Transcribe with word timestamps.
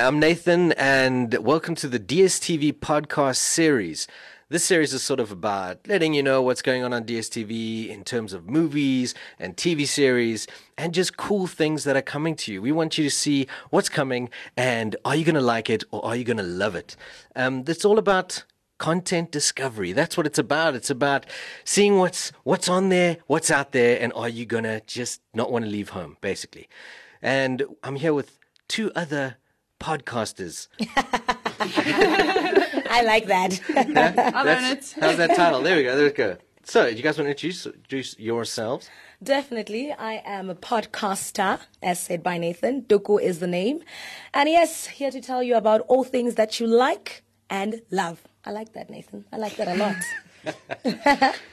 Hi, 0.00 0.06
I'm 0.06 0.18
Nathan, 0.18 0.72
and 0.72 1.34
welcome 1.44 1.74
to 1.74 1.86
the 1.86 2.00
DSTV 2.00 2.72
podcast 2.78 3.36
series. 3.36 4.08
This 4.48 4.64
series 4.64 4.94
is 4.94 5.02
sort 5.02 5.20
of 5.20 5.30
about 5.30 5.86
letting 5.86 6.14
you 6.14 6.22
know 6.22 6.40
what's 6.40 6.62
going 6.62 6.82
on 6.82 6.94
on 6.94 7.04
DSTV 7.04 7.90
in 7.90 8.02
terms 8.04 8.32
of 8.32 8.48
movies 8.48 9.14
and 9.38 9.58
TV 9.58 9.86
series 9.86 10.46
and 10.78 10.94
just 10.94 11.18
cool 11.18 11.46
things 11.46 11.84
that 11.84 11.98
are 11.98 12.02
coming 12.02 12.34
to 12.36 12.50
you. 12.50 12.62
We 12.62 12.72
want 12.72 12.96
you 12.96 13.04
to 13.04 13.10
see 13.10 13.46
what's 13.68 13.90
coming 13.90 14.30
and 14.56 14.96
are 15.04 15.14
you 15.14 15.22
going 15.22 15.34
to 15.34 15.42
like 15.42 15.68
it 15.68 15.84
or 15.90 16.02
are 16.02 16.16
you 16.16 16.24
going 16.24 16.38
to 16.38 16.42
love 16.44 16.74
it? 16.74 16.96
Um, 17.36 17.64
it's 17.66 17.84
all 17.84 17.98
about 17.98 18.44
content 18.78 19.30
discovery. 19.30 19.92
That's 19.92 20.16
what 20.16 20.26
it's 20.26 20.38
about. 20.38 20.74
It's 20.74 20.88
about 20.88 21.26
seeing 21.64 21.98
what's 21.98 22.32
what's 22.44 22.70
on 22.70 22.88
there, 22.88 23.18
what's 23.26 23.50
out 23.50 23.72
there, 23.72 24.00
and 24.00 24.14
are 24.14 24.30
you 24.30 24.46
going 24.46 24.64
to 24.64 24.80
just 24.86 25.20
not 25.34 25.52
want 25.52 25.66
to 25.66 25.70
leave 25.70 25.90
home, 25.90 26.16
basically. 26.22 26.70
And 27.20 27.64
I'm 27.84 27.96
here 27.96 28.14
with 28.14 28.38
two 28.66 28.90
other 28.96 29.36
podcasters. 29.80 30.68
I 32.88 33.02
like 33.04 33.26
that. 33.26 33.60
Yeah, 33.68 34.32
I'll 34.34 34.44
learn 34.44 34.64
it. 34.64 34.94
How's 35.00 35.16
that 35.16 35.34
title? 35.34 35.62
There 35.62 35.76
we 35.76 35.82
go. 35.82 35.96
There 35.96 36.04
we 36.04 36.12
go. 36.12 36.36
So, 36.62 36.88
do 36.90 36.96
you 36.96 37.02
guys 37.02 37.18
want 37.18 37.26
to 37.26 37.30
introduce, 37.30 37.66
introduce 37.66 38.18
yourselves? 38.18 38.88
Definitely. 39.22 39.92
I 39.92 40.22
am 40.24 40.50
a 40.50 40.54
podcaster, 40.54 41.60
as 41.82 41.98
said 41.98 42.22
by 42.22 42.38
Nathan. 42.38 42.84
Toko 42.84 43.18
is 43.18 43.40
the 43.40 43.46
name. 43.46 43.82
And 44.32 44.48
yes, 44.48 44.86
here 44.86 45.10
to 45.10 45.20
tell 45.20 45.42
you 45.42 45.56
about 45.56 45.80
all 45.88 46.04
things 46.04 46.36
that 46.36 46.60
you 46.60 46.66
like 46.66 47.24
and 47.48 47.82
love. 47.90 48.22
I 48.44 48.52
like 48.52 48.74
that, 48.74 48.90
Nathan. 48.90 49.24
I 49.32 49.38
like 49.38 49.56
that 49.56 49.68
a 49.68 49.74
lot. 49.74 51.34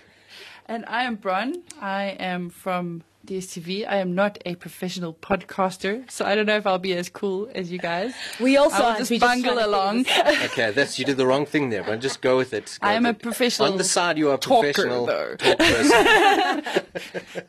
And 0.70 0.84
I 0.86 1.04
am 1.04 1.16
Bron. 1.16 1.64
I 1.82 2.18
am 2.20 2.50
from 2.50 3.04
DSTV. 3.28 3.88
I 3.88 3.98
am 3.98 4.16
not 4.16 4.38
a 4.46 4.56
professional 4.56 5.14
podcaster, 5.14 6.10
so 6.10 6.26
I 6.26 6.34
don't 6.36 6.46
know 6.46 6.58
if 6.58 6.66
I'll 6.66 6.80
be 6.80 6.94
as 6.94 7.10
cool 7.10 7.50
as 7.54 7.72
you 7.72 7.78
guys. 7.78 8.14
We 8.40 8.58
also 8.58 8.84
I 8.84 8.92
will 8.92 8.98
just 8.98 9.12
We 9.12 9.20
just 9.20 9.30
bungle 9.30 9.54
trying 9.56 9.66
along. 9.68 10.06
Okay, 10.48 10.72
that's 10.72 10.98
you 10.98 11.06
did 11.06 11.18
the 11.18 11.28
wrong 11.28 11.46
thing 11.46 11.70
there, 11.70 11.84
but 11.84 12.00
just 12.00 12.22
go 12.22 12.38
with 12.38 12.54
it. 12.54 12.78
Go 12.82 12.88
I 12.88 12.94
am 12.94 13.06
a 13.06 13.10
it. 13.10 13.22
professional 13.22 13.72
On 13.72 13.78
the 13.78 13.84
side, 13.84 14.18
you 14.18 14.30
are 14.32 14.36
a 14.36 14.38
talker, 14.38 14.72
professional 14.74 15.06
though. 15.06 15.36
talk 15.36 15.60
person. 15.60 16.82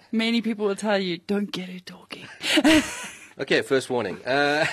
Many 0.12 0.42
people 0.42 0.66
will 0.66 0.76
tell 0.76 0.98
you, 0.98 1.18
don't 1.26 1.50
get 1.52 1.68
it 1.68 1.86
talking. 1.86 2.26
Okay, 3.40 3.62
first 3.62 3.88
warning. 3.88 4.16
Uh, 4.26 4.66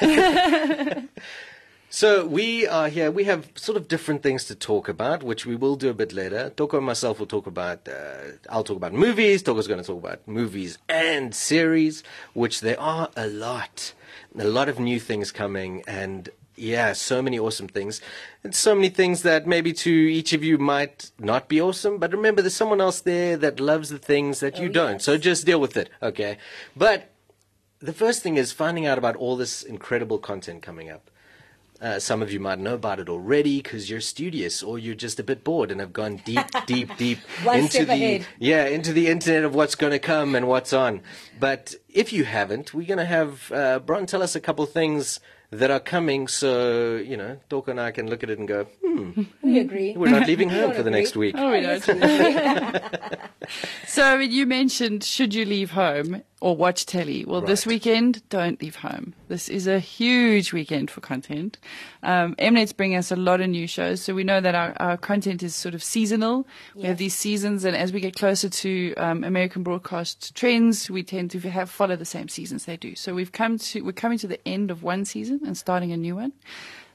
so 1.95 2.25
we 2.25 2.67
are 2.67 2.89
here. 2.89 3.09
We 3.09 3.23
have 3.23 3.51
sort 3.55 3.77
of 3.77 3.87
different 3.87 4.21
things 4.21 4.43
to 4.49 4.55
talk 4.55 4.89
about, 4.89 5.23
which 5.23 5.45
we 5.45 5.55
will 5.55 5.77
do 5.77 5.87
a 5.89 5.93
bit 5.93 6.11
later. 6.11 6.49
Toko 6.49 6.75
and 6.75 6.85
myself 6.85 7.19
will 7.19 7.25
talk 7.25 7.47
about. 7.47 7.87
Uh, 7.87 8.33
I'll 8.49 8.65
talk 8.65 8.75
about 8.75 8.91
movies. 8.91 9.41
Toko's 9.41 9.65
going 9.65 9.79
to 9.79 9.87
talk 9.87 9.99
about 10.03 10.27
movies 10.27 10.77
and 10.89 11.33
series, 11.33 12.03
which 12.33 12.59
there 12.59 12.77
are 12.77 13.11
a 13.15 13.27
lot, 13.27 13.93
a 14.37 14.43
lot 14.43 14.67
of 14.67 14.77
new 14.77 14.99
things 14.99 15.31
coming, 15.31 15.83
and 15.87 16.27
yeah, 16.57 16.91
so 16.91 17.21
many 17.21 17.39
awesome 17.39 17.69
things, 17.69 18.01
and 18.43 18.53
so 18.53 18.75
many 18.75 18.89
things 18.89 19.21
that 19.21 19.47
maybe 19.47 19.71
to 19.71 19.89
each 19.89 20.33
of 20.33 20.43
you 20.43 20.57
might 20.57 21.11
not 21.17 21.47
be 21.47 21.61
awesome. 21.61 21.97
But 21.97 22.11
remember, 22.11 22.41
there's 22.41 22.57
someone 22.57 22.81
else 22.81 22.99
there 22.99 23.37
that 23.37 23.61
loves 23.61 23.87
the 23.87 23.99
things 23.99 24.41
that 24.41 24.59
you 24.59 24.67
don't. 24.67 25.01
So 25.01 25.17
just 25.17 25.45
deal 25.45 25.61
with 25.61 25.77
it, 25.77 25.89
okay? 26.03 26.39
But 26.75 27.09
the 27.79 27.93
first 27.93 28.21
thing 28.21 28.35
is 28.35 28.51
finding 28.51 28.85
out 28.85 28.97
about 28.97 29.15
all 29.15 29.37
this 29.37 29.63
incredible 29.63 30.17
content 30.17 30.61
coming 30.61 30.89
up. 30.89 31.09
Uh, 31.81 31.99
some 31.99 32.21
of 32.21 32.31
you 32.31 32.39
might 32.39 32.57
know 32.57 32.73
about 32.73 32.99
it 32.99 33.09
already 33.09 33.61
because 33.61 33.89
you're 33.89 33.99
studious 34.01 34.63
or 34.63 34.79
you're 34.79 34.95
just 34.95 35.19
a 35.19 35.23
bit 35.23 35.43
bored 35.43 35.71
and 35.71 35.79
have 35.81 35.91
gone 35.91 36.21
deep, 36.23 36.39
deep, 36.65 36.89
deep 36.97 37.19
into 37.53 37.83
the 37.85 37.91
ahead. 37.93 38.25
yeah 38.39 38.65
into 38.65 38.93
the 38.93 39.07
internet 39.07 39.43
of 39.43 39.53
what's 39.53 39.75
going 39.75 39.91
to 39.91 39.99
come 39.99 40.35
and 40.35 40.47
what's 40.47 40.71
on. 40.71 41.01
But 41.39 41.75
if 41.89 42.13
you 42.13 42.23
haven't, 42.23 42.73
we're 42.73 42.87
going 42.87 42.99
to 42.99 43.05
have 43.05 43.51
uh, 43.51 43.79
Bron 43.79 44.05
tell 44.05 44.23
us 44.23 44.35
a 44.35 44.39
couple 44.39 44.65
things 44.65 45.19
that 45.51 45.69
are 45.69 45.79
coming, 45.79 46.27
so 46.27 46.95
you 46.95 47.15
know, 47.17 47.37
Dork 47.49 47.67
and 47.67 47.79
I 47.79 47.91
can 47.91 48.09
look 48.09 48.23
at 48.23 48.29
it 48.29 48.39
and 48.39 48.47
go, 48.47 48.63
hmm, 48.83 49.23
We 49.43 49.59
agree. 49.59 49.95
we're 49.95 50.09
not 50.09 50.27
leaving 50.27 50.49
home 50.57 50.61
Don't 50.71 50.75
for 50.75 50.83
the 50.83 50.89
agree. 50.89 51.01
next 51.01 51.15
week. 51.15 51.35
Oh, 51.37 51.51
we 51.51 51.61
don't. 51.61 52.81
so 53.87 54.17
you 54.19 54.45
mentioned, 54.45 55.03
should 55.03 55.33
you 55.33 55.45
leave 55.45 55.71
home 55.71 56.23
or 56.41 56.55
watch 56.55 56.85
telly? 56.85 57.25
Well, 57.25 57.41
this 57.41 57.65
weekend, 57.65 58.21
don't 58.29 58.61
leave 58.61 58.77
home. 58.77 59.13
This 59.29 59.49
is 59.49 59.67
a 59.67 59.79
huge 59.79 60.53
weekend 60.53 60.91
for 60.91 61.01
content. 61.01 61.57
Um, 62.03 62.35
Mnet's 62.35 62.73
bringing 62.73 62.97
us 62.97 63.11
a 63.11 63.15
lot 63.15 63.41
of 63.41 63.49
new 63.49 63.67
shows, 63.67 64.01
so 64.01 64.13
we 64.13 64.23
know 64.23 64.41
that 64.41 64.53
our, 64.53 64.73
our 64.79 64.97
content 64.97 65.41
is 65.43 65.55
sort 65.55 65.73
of 65.73 65.83
seasonal. 65.83 66.45
We 66.75 66.83
have 66.83 66.97
these 66.97 67.15
seasons, 67.15 67.63
and 67.63 67.75
as 67.75 67.93
we 67.93 67.99
get 67.99 68.15
closer 68.15 68.49
to 68.49 68.93
um, 68.95 69.23
American 69.23 69.63
broadcast 69.63 70.35
trends, 70.35 70.89
we 70.89 71.03
tend 71.03 71.31
to 71.31 71.39
have 71.39 71.69
follow 71.69 71.95
the 71.95 72.05
same 72.05 72.27
seasons 72.27 72.65
they 72.65 72.77
do. 72.77 72.95
So 72.95 73.13
we've 73.13 73.31
come 73.31 73.57
to 73.57 73.81
we're 73.81 73.93
coming 73.93 74.17
to 74.19 74.27
the 74.27 74.45
end 74.47 74.71
of 74.71 74.83
one 74.83 75.05
season 75.05 75.41
and 75.45 75.57
starting 75.57 75.91
a 75.91 75.97
new 75.97 76.15
one. 76.15 76.33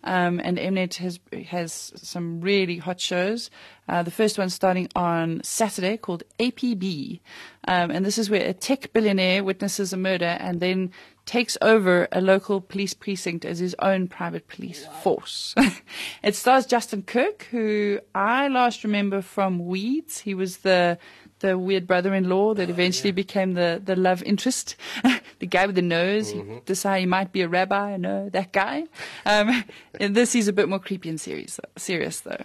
Um, 0.05 0.41
and 0.43 0.57
Mnet 0.59 0.95
has 0.97 1.21
has 1.49 1.93
some 1.97 2.41
really 2.41 2.79
hot 2.79 3.01
shows. 3.01 3.51
Uh, 3.89 4.03
the 4.03 4.11
first 4.11 4.39
one 4.39 4.49
starting 4.49 4.89
on 4.95 5.41
Saturday 5.43 5.97
called 5.97 6.23
APB, 6.39 7.21
um, 7.69 7.91
and 7.91 8.05
this 8.05 8.19
is 8.19 8.31
where 8.31 8.49
a 8.49 8.53
tech 8.53 8.93
billionaire 8.93 9.45
witnesses 9.45 9.93
a 9.93 9.97
murder 9.97 10.37
and 10.41 10.61
then 10.61 10.91
takes 11.27 11.57
over 11.63 12.09
a 12.13 12.21
local 12.21 12.61
police 12.61 12.95
precinct 12.95 13.45
as 13.45 13.59
his 13.59 13.77
own 13.81 14.09
private 14.09 14.49
police 14.49 14.87
force. 15.03 15.55
it 16.23 16.35
stars 16.35 16.67
Justin 16.67 17.03
Kirk, 17.03 17.47
who 17.51 18.01
I 18.15 18.49
last 18.49 18.83
remember 18.85 19.23
from 19.23 19.67
Weeds. 19.67 20.21
He 20.21 20.35
was 20.35 20.59
the 20.59 20.99
the 21.41 21.59
weird 21.59 21.87
brother-in-law 21.87 22.55
that 22.55 22.71
eventually 22.71 23.11
became 23.13 23.55
the, 23.55 23.81
the 23.85 23.97
love 23.97 24.23
interest, 24.23 24.77
the 25.41 25.47
guy 25.47 25.67
with 25.67 25.75
the 25.75 25.83
nose. 25.83 26.31
He 26.31 26.43
decided 26.65 27.01
he 27.01 27.07
might 27.07 27.33
be 27.33 27.43
a 27.43 27.49
rabbi. 27.49 27.97
No, 27.97 28.29
that 28.31 28.53
guy. 28.53 28.85
Um, 29.27 29.65
and 30.01 30.15
this 30.15 30.35
is 30.35 30.49
a 30.49 30.53
bit 30.53 30.69
more 30.69 30.79
creepy 30.79 31.09
and 31.09 31.21
serious, 31.21 31.59
serious 31.77 32.21
though. 32.21 32.45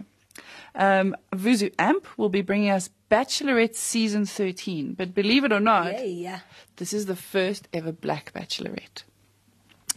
Um, 0.73 1.15
Vuzu 1.33 1.73
Amp 1.79 2.05
will 2.17 2.27
be 2.29 2.41
bringing 2.41 2.69
us 2.69 2.89
Bachelorette 3.09 3.75
season 3.75 4.25
13, 4.25 4.93
but 4.93 5.13
believe 5.13 5.45
it 5.45 5.53
or 5.53 5.59
not, 5.61 5.93
Yeah, 5.93 6.01
yeah. 6.03 6.39
this 6.77 6.91
is 6.91 7.05
the 7.05 7.15
first 7.15 7.67
ever 7.71 7.93
black 7.93 8.33
Bachelorette, 8.33 9.03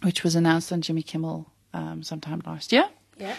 which 0.02 0.22
was 0.22 0.36
announced 0.36 0.70
on 0.72 0.80
Jimmy 0.82 1.02
Kimmel 1.02 1.50
um, 1.74 2.02
sometime 2.04 2.42
last 2.46 2.70
year. 2.72 2.84
Yeah. 3.16 3.34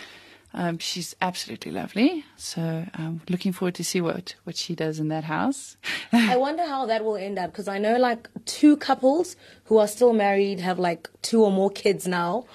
Um, 0.51 0.79
she's 0.79 1.15
absolutely 1.21 1.71
lovely. 1.71 2.25
So 2.35 2.85
um, 2.95 3.21
looking 3.29 3.51
forward 3.53 3.75
to 3.75 3.83
see 3.83 4.01
what, 4.01 4.33
what 4.45 4.55
she 4.55 4.73
does 4.73 4.99
in 4.99 5.09
that 5.09 5.23
house. 5.25 5.77
I 6.11 6.37
wonder 6.45 6.65
how 6.65 6.87
that 6.87 7.03
will 7.05 7.17
end 7.17 7.37
up 7.37 7.51
because 7.51 7.67
I 7.67 7.77
know 7.77 7.97
like 7.99 8.27
two 8.45 8.75
couples 8.77 9.35
who 9.65 9.77
are 9.77 9.87
still 9.87 10.11
married 10.11 10.59
have 10.59 10.79
like 10.79 11.07
two 11.21 11.43
or 11.43 11.51
more 11.51 11.69
kids 11.69 12.07
now. 12.07 12.45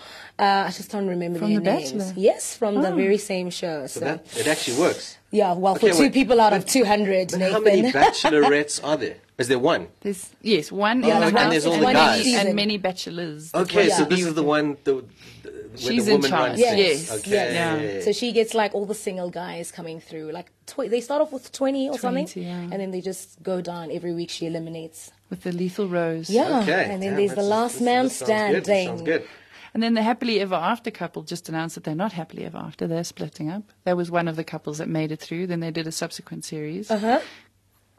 Uh, 0.41 0.65
I 0.67 0.71
just 0.73 0.91
don't 0.91 1.07
remember 1.07 1.39
From 1.39 1.51
their 1.53 1.61
The 1.61 1.71
names. 1.71 1.93
Bachelor? 1.93 2.13
Yes, 2.17 2.57
from 2.57 2.75
the 2.83 2.89
Oh. 2.91 2.97
very 2.97 3.19
same 3.19 3.51
show. 3.51 3.87
So, 3.87 4.01
So 4.01 4.05
that 4.07 4.37
it 4.37 4.49
actually 4.49 4.79
works. 4.81 5.17
yeah, 5.31 5.53
well, 5.53 5.77
Okay, 5.77 5.91
for 5.91 5.97
two 5.97 6.03
wait. 6.05 6.13
people 6.15 6.41
out 6.41 6.53
of 6.53 6.67
200, 6.67 7.31
But 7.31 7.39
Nathan. 7.39 7.53
how 7.53 7.61
many 7.61 7.83
bachelorettes 7.93 8.83
are 8.83 8.97
there? 8.97 9.17
Is 9.37 9.49
there 9.49 9.59
one? 9.59 9.89
There's 10.01 10.31
yes, 10.43 10.71
one 10.71 11.03
Yeah, 11.03 11.27
in 11.27 11.35
the 11.35 11.41
and 11.41 11.51
there's 11.53 11.67
all 11.67 11.75
the 11.77 11.81
many, 11.81 11.95
guys. 11.95 12.27
and 12.47 12.55
many 12.55 12.79
bachelors. 12.79 13.53
Okay, 13.53 13.89
what 13.89 13.97
so 13.99 14.05
this 14.05 14.21
is 14.25 14.35
the 14.35 14.45
one 14.45 14.77
the, 14.85 15.05
the 15.43 15.51
where 15.51 15.77
She's 15.77 16.07
the 16.07 16.13
in 16.13 16.17
woman 16.19 16.31
charge. 16.31 16.49
runs 16.51 16.61
Yes, 16.61 16.77
things. 16.77 17.09
yes, 17.11 17.19
Okay. 17.21 17.55
yes. 17.55 18.05
So 18.05 18.13
she 18.13 18.31
gets 18.31 18.55
like 18.55 18.75
all 18.77 18.87
the 18.87 18.95
single 18.95 19.31
guys 19.31 19.73
coming 19.73 19.99
through. 20.01 20.31
Like 20.31 20.53
tw- 20.67 20.89
they 20.89 21.01
start 21.01 21.21
off 21.21 21.33
with 21.33 21.51
20 21.51 21.89
or 21.91 21.99
something, 21.99 22.29
yeah. 22.41 22.59
and 22.61 22.75
then 22.75 22.93
they 22.93 23.01
just 23.01 23.43
go 23.43 23.61
down 23.61 23.91
every 23.91 24.13
week. 24.15 24.31
She 24.31 24.47
eliminates. 24.47 25.11
with 25.31 25.43
the 25.43 25.51
lethal 25.53 25.89
rose. 25.89 26.31
Yeah, 26.31 26.61
Okay. 26.61 26.85
and 26.85 27.03
then 27.03 27.11
Damn, 27.11 27.17
there's 27.17 27.35
the 27.35 27.43
last 27.43 27.73
this- 27.75 27.83
man 27.83 28.05
this 28.05 28.17
sounds 28.19 28.29
good. 28.29 28.55
This 28.57 28.65
standing. 28.65 28.87
Sounds 28.89 29.03
good. 29.03 29.27
And 29.75 29.83
then 29.83 29.95
the 29.95 30.03
happily 30.03 30.39
ever 30.39 30.55
after 30.55 30.93
couple 30.93 31.23
just 31.25 31.49
announced 31.49 31.75
that 31.75 31.83
they're 31.83 31.97
not 31.97 32.13
happily 32.13 32.45
ever 32.45 32.59
after. 32.59 32.87
They're 32.87 33.03
splitting 33.03 33.51
up. 33.51 33.65
That 33.83 33.97
was 33.97 34.09
one 34.13 34.29
of 34.29 34.37
the 34.37 34.45
couples 34.45 34.79
that 34.79 34.89
made 34.89 35.11
it 35.11 35.19
through. 35.19 35.49
Then 35.49 35.59
they 35.59 35.73
did 35.73 35.89
a 35.89 35.93
subsequent 35.93 36.45
series 36.45 36.89
Uh 36.93 36.99
huh. 36.99 37.21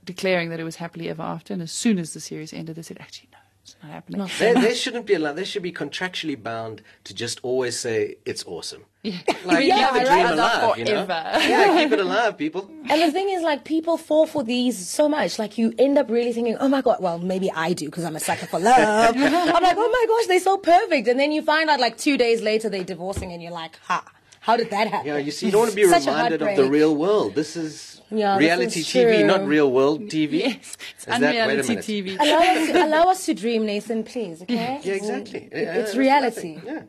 Declaring 0.05 0.49
that 0.49 0.59
it 0.59 0.63
was 0.63 0.77
happily 0.77 1.09
ever 1.09 1.23
after. 1.23 1.53
And 1.53 1.61
as 1.61 1.71
soon 1.71 1.97
as 1.99 2.13
the 2.13 2.19
series 2.19 2.53
ended, 2.53 2.75
they 2.75 2.81
said, 2.83 2.97
actually, 2.99 3.29
no, 3.31 3.39
it's 3.63 3.75
not 3.81 3.91
happening. 3.91 4.19
Not 4.19 4.31
They, 4.39 4.53
they 4.53 4.75
shouldn't 4.75 5.05
be 5.05 5.15
allowed. 5.15 5.33
They 5.35 5.43
should 5.43 5.63
be 5.63 5.71
contractually 5.71 6.41
bound 6.41 6.81
to 7.05 7.13
just 7.13 7.39
always 7.43 7.77
say 7.79 8.17
it's 8.25 8.43
awesome. 8.45 8.85
Like 9.45 9.65
Yeah, 9.65 9.91
keep 9.91 9.93
the 10.03 10.09
right. 10.09 10.23
dream 10.23 10.39
alive, 10.39 10.77
you 10.79 10.85
know? 10.85 11.05
Yeah, 11.07 11.77
keep 11.77 11.91
it 11.91 11.99
alive, 11.99 12.37
people. 12.37 12.69
And 12.89 13.01
the 13.01 13.11
thing 13.11 13.29
is, 13.29 13.43
like, 13.43 13.63
people 13.63 13.97
fall 13.97 14.25
for 14.25 14.43
these 14.43 14.75
so 14.89 15.07
much. 15.07 15.37
Like, 15.37 15.57
you 15.59 15.73
end 15.77 15.97
up 15.99 16.09
really 16.09 16.33
thinking, 16.33 16.57
oh 16.59 16.67
my 16.67 16.81
God, 16.81 16.97
well, 16.99 17.19
maybe 17.19 17.51
I 17.51 17.73
do 17.73 17.85
because 17.85 18.03
I'm 18.03 18.15
a 18.15 18.19
sucker 18.19 18.47
for 18.47 18.59
love. 18.59 19.15
I'm 19.17 19.21
like, 19.63 19.77
oh 19.77 19.89
my 19.97 20.05
gosh, 20.07 20.27
they're 20.27 20.39
so 20.39 20.57
perfect. 20.57 21.07
And 21.07 21.19
then 21.19 21.31
you 21.31 21.43
find 21.43 21.69
out, 21.69 21.79
like, 21.79 21.97
two 21.97 22.17
days 22.17 22.41
later, 22.41 22.69
they're 22.69 22.83
divorcing, 22.83 23.31
and 23.31 23.41
you're 23.43 23.51
like, 23.51 23.77
ha, 23.83 24.03
how 24.41 24.57
did 24.57 24.69
that 24.71 24.87
happen? 24.87 25.07
Yeah, 25.07 25.17
you 25.17 25.31
see, 25.31 25.45
you 25.47 25.51
don't 25.51 25.61
want 25.61 25.71
to 25.71 25.75
be 25.75 25.85
reminded 25.85 26.41
of 26.41 26.55
the 26.55 26.65
real 26.69 26.95
world. 26.95 27.35
This 27.35 27.55
is 27.55 27.94
Yeah, 28.11 28.37
this 28.37 28.39
reality 28.47 28.79
is 28.81 28.85
TV, 28.87 29.17
true. 29.19 29.27
not 29.27 29.45
real 29.47 29.71
world 29.71 30.01
TV. 30.03 30.39
Yes, 30.39 30.77
it's 30.95 31.07
Is 31.07 31.19
that- 31.19 31.21
wait 31.21 31.37
a 31.37 31.41
unreality 31.43 31.69
minute. 31.69 31.85
TV. 31.85 32.17
Allow 32.19 32.37
us, 32.39 32.67
to, 32.71 32.85
allow 32.85 33.03
us 33.09 33.25
to 33.25 33.33
dream, 33.33 33.65
Nathan, 33.65 34.03
please, 34.03 34.41
okay? 34.43 34.79
Yeah, 34.83 34.93
exactly. 34.93 35.49
It- 35.51 35.63
Yeah, 35.63 35.75
it's 35.75 35.95
reality. 35.95 36.59
Yeah. 36.65 36.83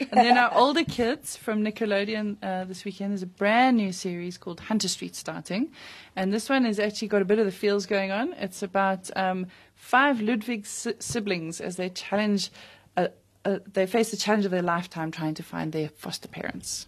and 0.00 0.20
then 0.26 0.38
our 0.38 0.52
older 0.54 0.84
kids 0.84 1.36
from 1.36 1.62
Nickelodeon 1.62 2.36
uh, 2.42 2.64
this 2.64 2.84
weekend 2.84 3.12
is 3.14 3.22
a 3.22 3.26
brand 3.26 3.76
new 3.76 3.92
series 3.92 4.38
called 4.38 4.60
Hunter 4.60 4.88
Street 4.88 5.14
starting, 5.14 5.70
and 6.16 6.32
this 6.32 6.48
one 6.48 6.64
has 6.64 6.78
actually 6.78 7.08
got 7.08 7.20
a 7.22 7.24
bit 7.24 7.38
of 7.38 7.44
the 7.46 7.52
feels 7.52 7.84
going 7.86 8.10
on. 8.10 8.32
It's 8.34 8.62
about 8.62 9.10
um, 9.16 9.46
five 9.74 10.20
Ludwig 10.20 10.66
si- 10.66 10.94
siblings 10.98 11.60
as 11.60 11.76
they 11.76 11.90
challenge 11.90 12.50
a, 12.96 13.10
uh, 13.44 13.58
they 13.72 13.86
face 13.86 14.10
the 14.10 14.16
challenge 14.16 14.44
of 14.46 14.50
their 14.50 14.62
lifetime 14.62 15.10
trying 15.10 15.34
to 15.34 15.42
find 15.42 15.72
their 15.72 15.88
foster 15.90 16.28
parents. 16.28 16.86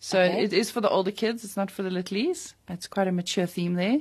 So 0.00 0.20
Okay. 0.20 0.44
it 0.44 0.52
is 0.52 0.70
for 0.70 0.80
the 0.80 0.88
older 0.88 1.10
kids. 1.10 1.44
It's 1.44 1.56
not 1.56 1.70
for 1.70 1.82
the 1.82 1.90
littlies. 1.90 2.54
It's 2.68 2.86
quite 2.86 3.08
a 3.08 3.12
mature 3.12 3.46
theme 3.46 3.74
there. 3.74 3.98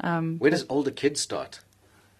Um, 0.00 0.38
Where 0.38 0.50
does 0.50 0.64
older 0.68 0.90
kids 0.92 1.20
start? 1.20 1.60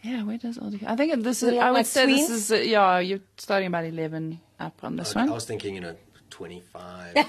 yeah, 0.02 0.24
where 0.24 0.38
does 0.38 0.58
older? 0.58 0.78
I 0.86 0.96
think 0.96 1.22
this 1.22 1.42
Is 1.42 1.52
is. 1.52 1.58
I 1.58 1.70
would 1.70 1.76
like 1.78 1.86
say 1.86 2.06
this 2.06 2.28
is. 2.30 2.50
Uh, 2.50 2.56
yeah, 2.56 2.98
you're 2.98 3.20
starting 3.38 3.68
about 3.68 3.84
eleven 3.84 4.40
up 4.58 4.74
on 4.82 4.96
this 4.96 5.14
I 5.14 5.20
one. 5.20 5.30
I 5.30 5.32
was 5.34 5.44
thinking, 5.44 5.74
you 5.76 5.80
know, 5.80 5.94
25. 6.30 7.16
you 7.16 7.22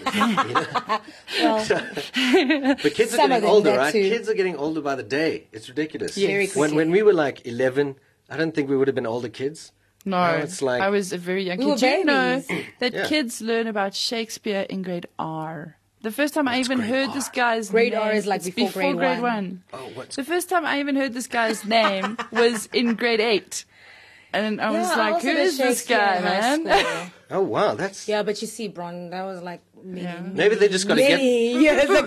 know. 0.54 1.00
Well, 1.42 1.66
But 2.84 2.94
kids 2.94 3.14
are 3.14 3.28
getting 3.28 3.46
older, 3.50 3.78
right? 3.78 3.92
too. 3.92 4.10
Kids 4.10 4.28
are 4.30 4.34
getting 4.34 4.56
older 4.56 4.82
by 4.82 4.96
the 4.96 5.04
day. 5.04 5.48
It's 5.52 5.68
ridiculous. 5.70 6.16
Very 6.16 6.48
when, 6.48 6.74
when 6.76 6.90
we 6.90 7.04
were 7.04 7.14
like 7.14 7.46
11, 7.46 7.96
I 8.30 8.38
don't 8.38 8.54
think 8.56 8.70
we 8.70 8.78
would 8.78 8.88
have 8.88 8.96
been 8.96 9.06
older 9.08 9.30
kids. 9.30 9.72
No, 10.06 10.18
Now 10.18 10.34
it's 10.36 10.62
like- 10.62 10.82
I 10.82 10.90
was 10.90 11.14
a 11.14 11.18
very 11.18 11.44
young 11.46 11.58
We 11.60 11.66
kid. 11.66 11.72
were 11.72 11.78
Do 11.78 11.88
you 11.88 12.04
know 12.06 12.44
that 12.80 12.94
Yeah. 12.94 13.08
kids 13.08 13.42
learn 13.42 13.68
about 13.68 13.94
Shakespeare 13.94 14.66
in 14.70 14.82
grade 14.82 15.08
R? 15.20 15.78
The 16.04 16.12
first 16.12 16.34
time 16.34 16.50
I 16.50 16.60
even 16.60 16.80
heard 16.80 17.10
R? 17.10 17.14
this 17.16 17.30
guy's 17.30 17.70
Grade 17.70 17.94
name, 17.94 18.02
R 18.02 18.12
is 18.12 18.28
like 18.28 18.46
it's 18.46 18.54
before 18.54 18.82
grade 18.82 18.98
grade 18.98 19.22
one. 19.22 19.22
one. 19.22 19.64
Oh, 19.72 19.90
what's 19.96 20.18
The 20.18 20.26
first 20.26 20.50
time 20.50 20.66
I 20.66 20.80
even 20.82 20.98
heard 20.98 21.14
this 21.14 21.28
guy's 21.28 21.64
name 21.80 22.18
was 22.32 22.68
in 22.74 22.96
grade 22.96 23.22
eight. 23.22 23.64
And 24.34 24.60
I 24.60 24.72
was 24.72 24.88
yeah, 24.88 24.94
I 24.94 24.98
like, 24.98 25.14
also 25.16 25.28
who 25.28 25.34
did 25.36 25.58
this 25.58 25.86
guy, 25.88 26.20
man? 26.20 27.12
Oh, 27.32 27.42
wow. 27.42 27.74
That's. 27.74 28.08
yeah, 28.08 28.22
but 28.22 28.40
you 28.42 28.48
see, 28.48 28.68
Bron, 28.68 29.10
that 29.10 29.24
was 29.24 29.42
like 29.42 29.62
many, 29.84 30.02
Yeah. 30.04 30.20
Maybe 30.22 30.54
they 30.54 30.68
just 30.68 30.88
got 30.88 30.96
to 30.96 31.02
get. 31.02 31.18
many 31.18 31.64
years 31.64 31.90
ago. 31.90 32.06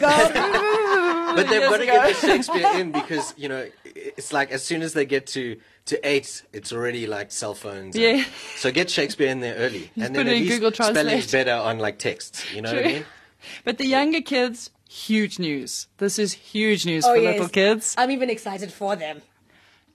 But 1.35 1.49
they've 1.49 1.69
got 1.69 1.79
to 1.79 1.87
get 1.87 2.09
the 2.09 2.27
Shakespeare 2.27 2.71
in 2.79 2.93
because, 2.93 3.35
you 3.37 3.49
know, 3.49 3.67
it's 3.85 4.33
like 4.33 4.53
as 4.53 4.63
soon 4.63 4.83
as 4.83 4.93
they 4.93 5.05
get 5.07 5.27
to. 5.29 5.57
To 5.87 6.09
eight, 6.09 6.43
it's 6.53 6.73
already 6.73 7.07
like 7.07 7.31
cell 7.31 7.55
phones. 7.55 7.95
Yeah. 7.97 8.25
So 8.57 8.73
get 8.73 8.91
Shakespeare 8.91 9.29
in 9.29 9.39
there 9.39 9.55
early, 9.55 9.89
and 9.95 10.17
then 10.17 10.27
it 10.27 10.31
at 10.31 10.37
in 10.37 10.43
least 10.43 10.61
Google 10.61 10.73
spelling's 10.73 11.31
better 11.31 11.53
on 11.53 11.79
like 11.79 12.01
texts. 12.01 12.45
You 12.53 12.63
know 12.63 12.75
what 12.75 12.85
I 12.85 12.89
mean? 12.89 13.05
But 13.65 13.79
the 13.79 13.87
younger 13.87 14.21
kids, 14.21 14.71
huge 14.89 15.39
news. 15.39 15.89
This 15.99 16.19
is 16.19 16.33
huge 16.33 16.87
news 16.87 17.05
Oh, 17.05 17.15
for 17.15 17.17
yes. 17.21 17.33
little 17.35 17.49
kids. 17.49 17.95
I'm 17.99 18.11
even 18.11 18.31
excited 18.31 18.73
for 18.73 18.97
them. 18.97 19.23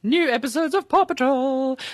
New 0.04 0.30
episodes 0.30 0.74
of 0.74 0.90
Paw 0.90 1.06
Patrol. 1.06 1.78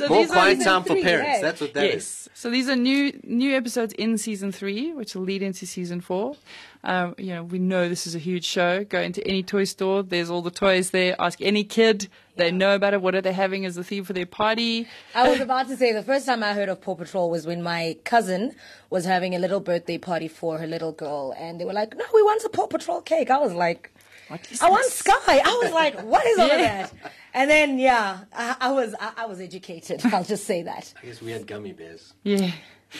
so 0.00 0.08
More 0.08 0.22
these 0.22 0.30
quiet 0.32 0.58
season 0.58 0.72
time 0.72 0.82
for 0.84 0.94
parents. 0.96 1.28
yeah. 1.28 1.40
That's 1.42 1.60
what 1.60 1.74
that 1.74 1.84
is. 1.84 1.92
yes. 1.94 2.28
So 2.34 2.50
these 2.50 2.68
are 2.68 2.76
new 2.76 3.18
new 3.24 3.54
episodes 3.56 3.92
in 3.94 4.16
season 4.18 4.50
three, 4.52 4.92
which 4.92 5.14
will 5.14 5.22
lead 5.22 5.42
into 5.42 5.66
season 5.66 6.00
four. 6.00 6.36
Um, 6.82 7.14
you 7.18 7.34
know, 7.34 7.44
we 7.44 7.58
know 7.58 7.88
this 7.90 8.06
is 8.06 8.14
a 8.14 8.18
huge 8.18 8.44
show. 8.46 8.84
Go 8.84 9.00
into 9.00 9.26
any 9.26 9.42
toy 9.42 9.64
store. 9.64 10.02
There's 10.02 10.30
all 10.30 10.40
the 10.40 10.50
toys 10.50 10.90
there. 10.90 11.14
Ask 11.18 11.40
any 11.42 11.62
kid. 11.64 12.08
They 12.36 12.50
know 12.50 12.74
about 12.74 12.94
it. 12.94 13.02
What 13.02 13.14
are 13.14 13.20
they 13.20 13.32
having 13.34 13.66
as 13.66 13.76
a 13.76 13.84
theme 13.84 14.04
for 14.04 14.14
their 14.14 14.24
party? 14.24 14.88
I 15.14 15.28
was 15.28 15.40
about 15.40 15.68
to 15.68 15.76
say 15.76 15.92
the 15.92 16.02
first 16.02 16.24
time 16.24 16.42
I 16.42 16.54
heard 16.54 16.70
of 16.70 16.80
Paw 16.80 16.94
Patrol 16.94 17.28
was 17.30 17.46
when 17.46 17.62
my 17.62 17.98
cousin 18.04 18.54
was 18.88 19.04
having 19.04 19.34
a 19.34 19.38
little 19.38 19.60
birthday 19.60 19.98
party 19.98 20.26
for 20.28 20.56
her 20.58 20.66
little 20.66 20.92
girl, 20.92 21.34
and 21.36 21.60
they 21.60 21.66
were 21.66 21.74
like, 21.74 21.94
"No, 21.96 22.04
we 22.14 22.22
want 22.22 22.42
a 22.44 22.48
Paw 22.48 22.66
Patrol 22.66 23.02
cake." 23.02 23.30
I 23.30 23.38
was 23.38 23.52
like, 23.52 23.92
What 24.30 24.50
is 24.52 24.62
"I 24.62 24.68
want 24.70 24.84
this? 24.84 24.94
Sky." 24.94 25.14
I 25.44 25.60
was 25.62 25.72
like, 25.72 26.00
"What 26.02 26.24
is 26.26 26.38
all 26.38 26.50
of 26.50 26.58
Yeah. 26.60 26.86
that?" 26.86 27.12
And 27.34 27.50
then 27.50 27.78
yeah, 27.78 28.20
I, 28.32 28.56
I 28.60 28.72
was 28.72 28.94
I, 29.00 29.12
I 29.18 29.26
was 29.26 29.40
educated. 29.40 30.00
I'll 30.12 30.24
just 30.24 30.44
say 30.44 30.62
that. 30.62 30.92
I 31.02 31.06
guess 31.06 31.20
we 31.20 31.30
had 31.32 31.46
gummy 31.46 31.72
bears. 31.72 32.14
Yeah. 32.22 32.50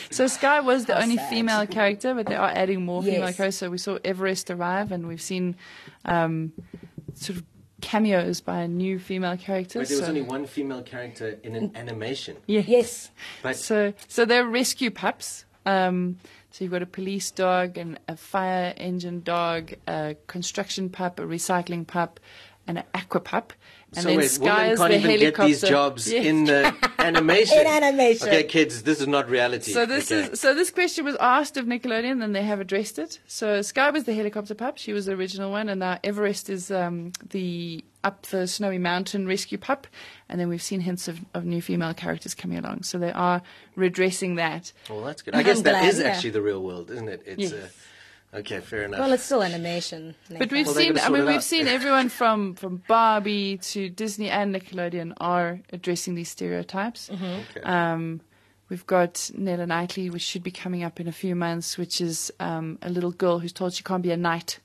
So 0.09 0.27
Sky 0.27 0.61
was 0.61 0.85
the 0.85 0.95
How 0.95 1.01
only 1.01 1.17
sad. 1.17 1.29
female 1.29 1.67
character, 1.67 2.13
but 2.13 2.25
they 2.27 2.35
are 2.35 2.49
adding 2.49 2.85
more 2.85 3.03
female 3.03 3.33
characters. 3.33 3.57
So 3.57 3.69
we 3.69 3.77
saw 3.77 3.97
Everest 4.05 4.49
arrive, 4.49 4.91
and 4.93 5.07
we've 5.07 5.21
seen 5.21 5.55
um, 6.05 6.53
sort 7.13 7.39
of 7.39 7.43
cameos 7.81 8.39
by 8.41 8.61
a 8.61 8.67
new 8.69 8.99
female 8.99 9.35
characters. 9.35 9.81
But 9.81 9.87
there 9.89 9.97
was 9.97 10.05
so- 10.05 10.09
only 10.09 10.21
one 10.21 10.45
female 10.45 10.81
character 10.83 11.39
in 11.43 11.55
an 11.55 11.71
animation. 11.75 12.37
yeah. 12.47 12.61
Yes, 12.65 13.11
But 13.43 13.55
So, 13.57 13.93
so 14.07 14.23
they're 14.23 14.45
rescue 14.45 14.91
pups. 14.91 15.43
Um, 15.65 16.17
so 16.51 16.63
you've 16.63 16.71
got 16.71 16.81
a 16.81 16.85
police 16.87 17.31
dog 17.31 17.77
and 17.77 17.97
a 18.09 18.17
fire 18.17 18.73
engine 18.75 19.21
dog, 19.23 19.73
a 19.87 20.17
construction 20.27 20.89
pup, 20.89 21.17
a 21.19 21.23
recycling 21.23 21.87
pup, 21.87 22.19
and 22.67 22.77
an 22.77 22.83
aqua 22.93 23.21
pup. 23.21 23.53
And 23.93 24.03
so 24.03 24.09
then 24.09 24.17
wait, 24.19 24.29
Sky 24.31 24.43
women 24.71 24.77
can't 24.77 24.89
the 24.91 24.97
even 24.99 25.09
helicopter. 25.11 25.41
get 25.41 25.47
these 25.47 25.61
jobs 25.69 26.11
Yes. 26.11 26.25
in 26.25 26.45
the 26.45 26.73
animation. 26.99 27.59
In 27.59 27.67
animation. 27.67 28.27
Okay, 28.29 28.43
kids, 28.43 28.83
this 28.83 29.01
is 29.01 29.07
not 29.07 29.29
reality. 29.29 29.73
So 29.73 29.85
this 29.85 30.09
okay. 30.11 30.31
is 30.31 30.39
so 30.39 30.53
this 30.53 30.71
question 30.71 31.03
was 31.03 31.17
asked 31.17 31.57
of 31.57 31.65
Nickelodeon, 31.65 32.23
and 32.23 32.33
they 32.33 32.43
have 32.43 32.61
addressed 32.61 32.97
it. 32.99 33.19
So 33.27 33.61
Sky 33.61 33.89
was 33.89 34.05
the 34.05 34.13
helicopter 34.13 34.55
pup; 34.55 34.77
she 34.77 34.93
was 34.93 35.07
the 35.07 35.13
original 35.13 35.51
one, 35.51 35.67
and 35.67 35.79
now 35.81 35.99
Everest 36.05 36.49
is 36.49 36.71
um, 36.71 37.11
the 37.31 37.83
up 38.03 38.21
the 38.27 38.47
snowy 38.47 38.77
mountain 38.77 39.27
rescue 39.27 39.57
pup. 39.57 39.87
And 40.29 40.39
then 40.39 40.47
we've 40.47 40.61
seen 40.63 40.79
hints 40.79 41.09
of, 41.09 41.19
of 41.33 41.43
new 41.43 41.61
female 41.61 41.93
characters 41.93 42.33
coming 42.33 42.57
along. 42.57 42.83
So 42.83 42.97
they 42.97 43.11
are 43.11 43.41
redressing 43.75 44.35
that. 44.35 44.71
Well, 44.89 45.03
that's 45.03 45.21
good. 45.21 45.35
I 45.35 45.43
guess 45.43 45.61
that 45.63 45.81
glad, 45.81 45.85
is 45.89 45.99
yeah. 45.99 46.05
actually 46.07 46.29
the 46.31 46.41
real 46.41 46.63
world, 46.63 46.89
isn't 46.91 47.09
it? 47.09 47.23
It's 47.25 47.41
Yes. 47.43 47.53
uh, 47.53 47.67
okay. 48.33 48.59
Fair 48.59 48.83
enough. 48.83 48.99
well, 48.99 49.11
it's 49.13 49.23
still 49.23 49.43
animation. 49.43 50.15
But 50.29 50.51
we've 50.51 50.65
Well, 50.65 50.75
seen, 50.75 50.97
I 50.99 51.09
mean, 51.09 51.25
we've 51.25 51.43
seen 51.43 51.67
everyone 51.67 52.09
from, 52.09 52.55
from 52.55 52.83
Barbie 52.87 53.57
to 53.57 53.89
Disney 53.89 54.29
and 54.29 54.53
Nickelodeon 54.55 55.13
are 55.19 55.59
addressing 55.71 56.15
these 56.15 56.29
stereotypes. 56.29 57.09
Okay. 57.11 57.61
Um, 57.63 58.21
we've 58.69 58.85
got 58.87 59.29
Nella 59.35 59.65
Knightley, 59.67 60.09
which 60.09 60.21
should 60.21 60.43
be 60.43 60.51
coming 60.51 60.83
up 60.83 60.99
in 60.99 61.07
a 61.07 61.11
few 61.11 61.35
months, 61.35 61.77
which 61.77 61.99
is 62.01 62.31
um, 62.39 62.77
a 62.81 62.89
little 62.89 63.11
girl 63.11 63.39
who's 63.39 63.53
told 63.53 63.73
she 63.73 63.83
can't 63.83 64.03
be 64.03 64.11
a 64.11 64.17
knight. 64.17 64.59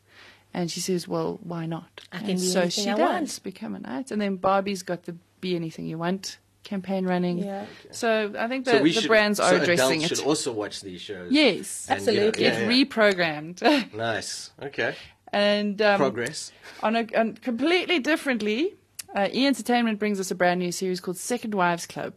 And 0.54 0.70
she 0.70 0.80
says, 0.80 1.06
well, 1.06 1.38
why 1.42 1.66
not? 1.66 2.02
I 2.12 2.18
can 2.18 2.30
and 2.30 2.40
be 2.40 2.46
so 2.46 2.60
anything 2.62 2.84
she 2.84 2.90
I 2.90 2.96
does 2.96 2.98
want. 3.10 3.42
become 3.42 3.74
a 3.74 3.78
knight. 3.80 4.10
And 4.10 4.20
then 4.22 4.36
Barbie's 4.36 4.82
got 4.82 5.02
the 5.02 5.14
Be 5.42 5.54
Anything 5.54 5.86
You 5.86 5.98
Want 5.98 6.38
campaign 6.66 7.06
running. 7.06 7.38
Yeah. 7.38 7.64
So 7.90 8.32
I 8.38 8.46
think 8.48 8.66
so 8.66 8.76
the, 8.76 8.82
we 8.82 8.92
the 8.92 9.00
should, 9.00 9.08
brands 9.08 9.40
are 9.40 9.50
so 9.50 9.56
addressing 9.62 10.00
adults 10.02 10.12
it. 10.12 10.16
should 10.18 10.26
also 10.26 10.52
watch 10.52 10.82
these 10.82 11.00
shows. 11.00 11.30
yes. 11.32 11.86
And, 11.88 12.00
you 12.00 12.06
know, 12.06 12.26
Absolutely. 12.26 12.42
Get 12.42 12.54
yeah, 12.60 12.68
yeah. 12.68 12.84
reprogrammed. 12.84 13.92
Nice. 13.94 14.50
Okay. 14.62 14.94
and 15.32 15.80
um, 15.80 15.96
Progress. 15.98 16.52
on 16.82 16.96
a 16.96 17.06
on 17.16 17.34
completely 17.34 17.98
differently, 18.00 18.74
uh, 19.14 19.28
E 19.32 19.46
Entertainment 19.46 19.98
brings 19.98 20.20
us 20.20 20.30
a 20.30 20.34
brand 20.34 20.60
new 20.60 20.72
series 20.72 21.00
called 21.00 21.16
Second 21.16 21.54
Wives 21.54 21.86
Club. 21.86 22.14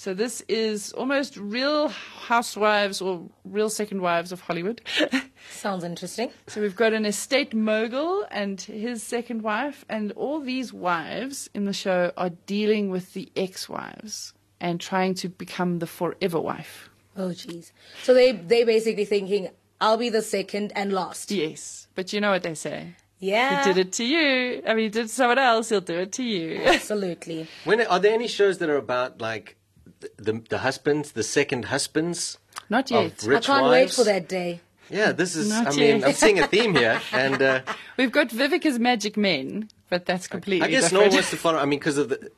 So 0.00 0.14
this 0.14 0.40
is 0.48 0.94
almost 0.94 1.36
real 1.36 1.88
housewives 1.88 3.02
or 3.02 3.28
real 3.44 3.68
second 3.68 4.00
wives 4.00 4.32
of 4.32 4.40
Hollywood. 4.40 4.80
Sounds 5.50 5.84
interesting. 5.84 6.30
so 6.46 6.62
we've 6.62 6.74
got 6.74 6.94
an 6.94 7.04
estate 7.04 7.52
mogul 7.52 8.24
and 8.30 8.58
his 8.58 9.02
second 9.02 9.42
wife, 9.42 9.84
and 9.90 10.12
all 10.12 10.40
these 10.40 10.72
wives 10.72 11.50
in 11.52 11.66
the 11.66 11.74
show 11.74 12.12
are 12.16 12.30
dealing 12.46 12.88
with 12.88 13.12
the 13.12 13.30
ex-wives 13.36 14.32
and 14.58 14.80
trying 14.80 15.12
to 15.16 15.28
become 15.28 15.80
the 15.80 15.86
forever 15.86 16.40
wife. 16.40 16.88
Oh, 17.14 17.28
jeez. 17.28 17.70
So 18.02 18.14
they 18.14 18.32
they 18.32 18.64
basically 18.64 19.04
thinking, 19.04 19.50
"I'll 19.82 19.98
be 19.98 20.08
the 20.08 20.22
second 20.22 20.72
and 20.74 20.94
last." 20.94 21.30
Yes, 21.30 21.88
but 21.94 22.14
you 22.14 22.22
know 22.22 22.30
what 22.30 22.42
they 22.42 22.54
say. 22.54 22.94
Yeah. 23.18 23.58
He 23.58 23.74
did 23.74 23.86
it 23.86 23.92
to 24.00 24.04
you. 24.04 24.62
I 24.66 24.72
mean, 24.72 24.84
he 24.84 24.88
did 24.88 25.04
it 25.04 25.08
to 25.08 25.14
someone 25.14 25.38
else. 25.38 25.68
He'll 25.68 25.82
do 25.82 25.98
it 25.98 26.12
to 26.12 26.22
you. 26.22 26.62
Absolutely. 26.64 27.48
When 27.64 27.82
are 27.82 27.98
there 27.98 28.14
any 28.14 28.28
shows 28.28 28.56
that 28.58 28.70
are 28.70 28.78
about 28.78 29.20
like 29.20 29.58
the 30.00 30.10
the, 30.16 30.42
the 30.48 30.58
husbands, 30.58 31.12
the 31.12 31.22
second 31.22 31.66
husbands 31.66 32.38
Not 32.68 32.90
of 32.92 33.02
yet. 33.04 33.22
rich 33.24 33.48
I 33.48 33.52
can't 33.54 33.62
wives? 33.66 33.72
wait 33.72 34.04
for 34.04 34.04
that 34.10 34.28
day. 34.28 34.60
Yeah, 34.88 35.12
this 35.12 35.36
is. 35.36 35.48
Not 35.48 35.68
I 35.68 35.70
mean, 35.70 35.98
yet. 36.00 36.08
I'm 36.08 36.14
seeing 36.14 36.38
a 36.40 36.46
theme 36.48 36.74
here, 36.74 37.00
and 37.12 37.40
uh, 37.40 37.60
We've 37.96 38.10
got 38.10 38.30
Vivica's 38.30 38.78
Magic 38.78 39.16
Men, 39.16 39.68
but 39.88 40.04
that's 40.04 40.26
completely 40.26 40.66
I 40.66 40.70
guess 40.70 40.90
no 40.92 41.02
one 41.02 41.10
wants 41.12 41.30
to 41.30 41.36
follow. 41.36 41.58
I 41.58 41.64
mean, 41.64 41.78
because 41.78 41.96
of 41.98 42.08
the 42.08 42.30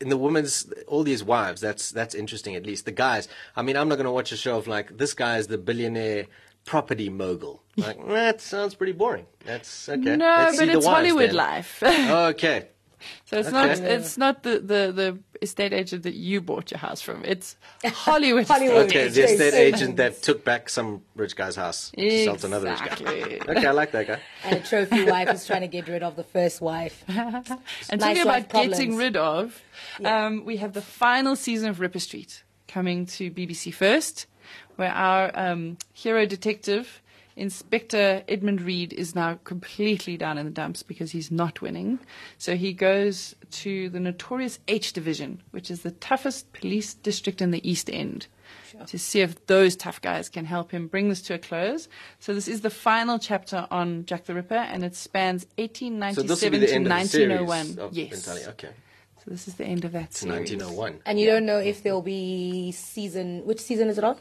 in 0.00 0.08
the 0.08 0.16
women's 0.16 0.66
all 0.88 1.04
these 1.04 1.22
wives. 1.22 1.60
That's 1.60 1.90
that's 1.90 2.14
interesting. 2.14 2.54
At 2.56 2.66
least 2.66 2.84
the 2.86 2.92
guys. 2.92 3.28
I 3.54 3.62
mean, 3.62 3.76
I'm 3.76 3.88
not 3.88 3.96
going 3.96 4.06
to 4.06 4.12
watch 4.12 4.32
a 4.32 4.36
show 4.36 4.56
of 4.58 4.66
like 4.66 4.98
this 4.98 5.14
guy 5.14 5.38
is 5.38 5.46
the 5.46 5.58
billionaire 5.58 6.26
property 6.64 7.08
mogul. 7.08 7.62
Like 7.76 8.04
that 8.08 8.40
sounds 8.40 8.74
pretty 8.74 8.92
boring. 8.92 9.26
That's 9.44 9.88
okay. 9.88 10.16
no, 10.16 10.26
Let's 10.26 10.56
but 10.56 10.58
see 10.60 10.64
the 10.72 10.78
it's 10.78 10.86
wives 10.86 10.96
Hollywood 10.96 11.28
then. 11.30 11.36
life. 11.36 11.82
Okay. 12.32 12.68
so 13.26 13.38
it's 13.38 13.48
Okay. 13.48 13.56
not 13.56 13.78
it's 13.78 14.16
not 14.18 14.42
the, 14.42 14.54
the, 14.58 14.92
the 14.92 15.18
estate 15.42 15.72
agent 15.72 16.02
that 16.04 16.14
you 16.14 16.40
bought 16.40 16.70
your 16.70 16.78
house 16.78 17.00
from. 17.00 17.24
It's 17.24 17.56
Hollywood. 17.84 18.46
Hollywood. 18.46 18.86
estate 18.86 18.96
Okay, 18.96 19.00
agent. 19.06 19.14
the 19.14 19.24
estate 19.24 19.54
agent 19.54 19.96
that 19.96 20.22
took 20.22 20.44
back 20.44 20.68
some 20.68 21.02
rich 21.14 21.36
guy's 21.36 21.56
house 21.56 21.90
to 21.98 22.24
sell 22.24 22.36
to 22.36 22.46
another 22.46 22.70
rich 22.70 22.78
guy. 22.78 22.86
Exactly. 22.86 23.40
Okay, 23.56 23.66
I 23.66 23.70
like 23.72 23.92
that 23.92 24.06
guy. 24.06 24.20
And 24.44 24.56
a 24.56 24.60
trophy 24.60 25.04
wife 25.04 25.30
is 25.30 25.46
trying 25.46 25.62
to 25.62 25.68
get 25.68 25.88
rid 25.88 26.02
of 26.02 26.16
the 26.16 26.24
first 26.24 26.60
wife. 26.60 27.04
And 27.08 28.00
Nice 28.00 28.16
talking 28.18 28.24
life 28.24 28.46
about 28.50 28.68
getting 28.70 28.96
rid 28.96 29.16
of, 29.16 29.62
um, 30.04 30.44
we 30.44 30.56
have 30.58 30.72
the 30.72 30.82
final 30.82 31.36
season 31.36 31.68
of 31.70 31.80
Ripper 31.80 31.98
Street 32.00 32.42
coming 32.68 33.06
to 33.06 33.30
BBC 33.30 33.72
First, 33.72 34.26
where 34.76 34.90
our 34.92 35.30
um, 35.38 35.78
hero 35.92 36.26
detective, 36.26 37.00
Inspector 37.36 38.24
Edmund 38.28 38.62
Reid, 38.62 38.94
is 38.94 39.14
now 39.14 39.38
completely 39.44 40.16
down 40.16 40.38
in 40.38 40.46
the 40.46 40.50
dumps 40.50 40.82
because 40.82 41.10
he's 41.12 41.30
not 41.30 41.60
winning. 41.60 41.98
So 42.38 42.56
he 42.56 42.72
goes 42.72 43.36
to 43.50 43.90
the 43.90 44.00
notorious 44.00 44.58
H 44.68 44.94
Division, 44.94 45.42
which 45.50 45.70
is 45.70 45.82
the 45.82 45.90
toughest 45.90 46.52
police 46.54 46.94
district 46.94 47.42
in 47.42 47.50
the 47.50 47.68
East 47.68 47.90
End. 47.90 48.26
To 48.88 48.98
see 48.98 49.20
if 49.22 49.46
those 49.46 49.74
tough 49.74 50.02
guys 50.02 50.28
can 50.28 50.44
help 50.44 50.70
him 50.70 50.86
bring 50.86 51.08
this 51.08 51.22
to 51.22 51.34
a 51.34 51.38
close. 51.38 51.88
So 52.20 52.34
this 52.34 52.46
is 52.46 52.60
the 52.60 52.68
final 52.68 53.18
chapter 53.18 53.66
on 53.70 54.04
Jack 54.04 54.24
the 54.24 54.34
Ripper, 54.34 54.54
and 54.54 54.84
it 54.84 54.94
spans 54.94 55.42
So 55.42 55.46
this 55.56 56.42
will 56.42 56.50
1897 56.50 56.50
be 56.50 56.58
the 56.58 56.66
to 56.66 56.74
end 56.74 56.86
of 56.86 56.92
the 56.92 57.08
series 57.08 57.40
1901. 57.40 57.86
of 57.86 57.90
oh 57.90 57.94
yes. 57.94 58.28
Italy. 58.28 58.42
Okay. 58.48 58.68
So 59.24 59.30
this 59.30 59.48
is 59.48 59.54
the 59.54 59.64
end 59.64 59.84
of 59.86 59.92
that 59.92 60.04
It's 60.04 60.20
series. 60.20 60.52
1901. 60.52 61.00
And 61.06 61.18
you 61.18 61.26
don't 61.26 61.46
know 61.46 61.58
if 61.58 61.82
there'll 61.82 62.02
be 62.02 62.70
season. 62.72 63.46
Which 63.46 63.60
season 63.60 63.88
is 63.88 63.96
it 63.98 64.04
on? 64.04 64.16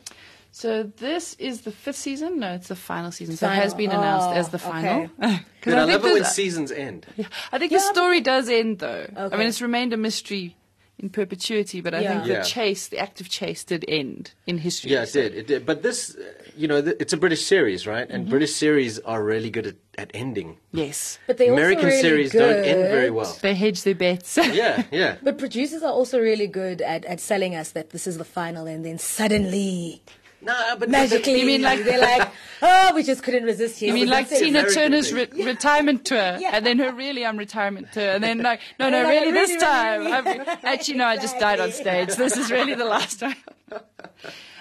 So 0.56 0.84
this 0.84 1.34
is 1.38 1.62
the 1.68 1.72
fifth 1.72 1.98
season. 1.98 2.40
No, 2.40 2.54
it's 2.54 2.70
the 2.70 2.78
final 2.78 3.12
season. 3.12 3.36
So 3.36 3.46
it 3.50 3.56
has 3.56 3.74
been 3.74 3.92
announced 3.92 4.30
Oh, 4.30 4.40
as 4.40 4.50
the 4.50 4.58
final. 4.60 5.04
okay. 5.04 5.10
'Cause 5.62 5.74
Dude, 5.74 5.74
I, 5.74 5.86
think 5.86 5.90
love 5.90 5.90
it 5.90 6.04
when 6.04 6.14
there's- 6.14 6.34
seasons 6.36 6.72
end. 6.72 7.06
I 7.52 7.58
think 7.60 7.74
the 7.74 7.80
story 7.80 8.22
does 8.22 8.48
end 8.48 8.80
though. 8.80 9.06
I 9.18 9.36
mean, 9.36 9.48
it's 9.48 9.62
remained 9.62 9.92
a 9.92 9.98
mystery 9.98 10.56
in 10.98 11.10
perpetuity, 11.10 11.82
but 11.82 11.94
I 11.94 12.00
Yeah. 12.00 12.10
think 12.14 12.24
the 12.28 12.34
Yeah. 12.40 12.42
chase, 12.44 12.88
the 12.88 13.00
active 13.00 13.28
chase, 13.28 13.66
did 13.66 13.84
end 13.90 14.32
in 14.48 14.60
history. 14.60 14.92
Yeah, 14.92 15.04
it 15.04 15.12
did. 15.12 15.36
It 15.36 15.48
did. 15.48 15.66
But 15.66 15.84
this, 15.84 16.16
uh, 16.16 16.22
you 16.56 16.70
know, 16.70 16.82
th- 16.82 16.96
it's 17.02 17.12
a 17.12 17.18
British 17.18 17.44
series, 17.46 17.86
right? 17.86 18.08
Mm-hmm. 18.08 18.16
And 18.16 18.30
British 18.30 18.54
series 18.56 19.00
are 19.00 19.22
really 19.22 19.50
good 19.50 19.68
at, 19.68 19.76
at 19.98 20.10
ending. 20.14 20.56
Yes, 20.72 21.20
But 21.28 21.36
they 21.38 21.50
American 21.50 21.84
also 21.88 21.98
really 21.98 22.02
series 22.02 22.32
good. 22.32 22.40
don't 22.40 22.64
end 22.64 22.82
very 22.98 23.10
well. 23.12 23.38
they 23.42 23.56
hedge 23.56 23.84
their 23.84 23.96
bets. 24.06 24.38
Yeah, 24.62 24.84
yeah. 24.90 25.18
But 25.22 25.38
producers 25.38 25.84
are 25.84 25.92
also 25.92 26.18
really 26.18 26.48
good 26.48 26.82
at, 26.82 27.04
at 27.04 27.20
selling 27.20 27.56
us 27.56 27.72
that 27.72 27.90
this 27.90 28.08
is 28.08 28.18
the 28.18 28.24
final, 28.40 28.66
and 28.66 28.86
then 28.86 28.98
suddenly, 28.98 30.02
No, 30.46 30.76
but 30.78 30.90
magically, 30.90 31.40
You 31.40 31.46
mean 31.46 31.62
like- 31.64 31.84
they're 31.84 32.00
like, 32.00 32.30
oh, 32.62 32.94
we 32.96 33.04
just 33.04 33.24
couldn't 33.24 33.44
resist 33.44 33.82
you. 33.82 33.88
You 33.90 33.94
mean 33.96 34.08
like. 34.10 34.30
Tina 34.30 34.60
American 34.60 34.74
Turner's 34.74 35.12
re- 35.12 35.26
thing. 35.26 35.46
retirement 35.46 36.06
tour, 36.06 36.38
Yeah. 36.40 36.52
and 36.54 36.66
then 36.66 36.78
her 36.80 36.92
really 36.94 37.26
I'm 37.26 37.38
retirement 37.38 37.92
tour, 37.92 38.12
and 38.12 38.24
then 38.24 38.38
like, 38.40 38.60
no, 38.80 38.90
no, 38.90 38.98
And 39.00 39.06
then 39.08 39.22
really, 39.22 39.32
this 39.32 39.50
really, 39.50 39.60
time. 39.62 40.00
really, 40.02 40.12
really. 40.22 40.40
I've- 40.40 40.68
actually, 40.68 40.98
no, 41.00 41.06
I 41.06 41.18
just 41.18 41.40
died 41.40 41.60
on 41.60 41.72
stage. 41.72 42.16
This 42.16 42.38
is 42.38 42.52
really 42.52 42.76
the 42.76 42.86
last 42.86 43.20
time. 43.20 43.36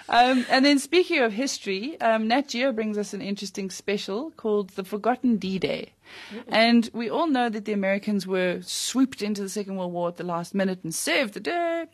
Um, 0.09 0.45
and 0.51 0.65
then 0.65 0.79
speaking 0.79 1.21
of 1.21 1.33
history, 1.33 1.99
um, 2.01 2.29
Nat 2.29 2.49
Geo 2.49 2.73
brings 2.73 2.99
us 2.99 3.15
an 3.15 3.23
interesting 3.23 3.71
special 3.71 4.33
called 4.33 4.71
The 4.71 4.85
Forgotten 4.85 5.37
D-Day. 5.37 5.93
And 6.49 6.91
we 6.93 7.09
all 7.09 7.27
know 7.27 7.49
that 7.49 7.65
the 7.65 7.73
Americans 7.73 8.27
were 8.27 8.61
swooped 8.63 9.23
into 9.23 9.43
the 9.43 9.49
Second 9.49 9.77
World 9.77 9.93
War 9.93 10.09
at 10.09 10.17
the 10.17 10.25
last 10.25 10.55
minute 10.55 10.81
and 10.85 10.95
saved 10.95 11.35
the 11.35 11.41
day. 11.41 11.87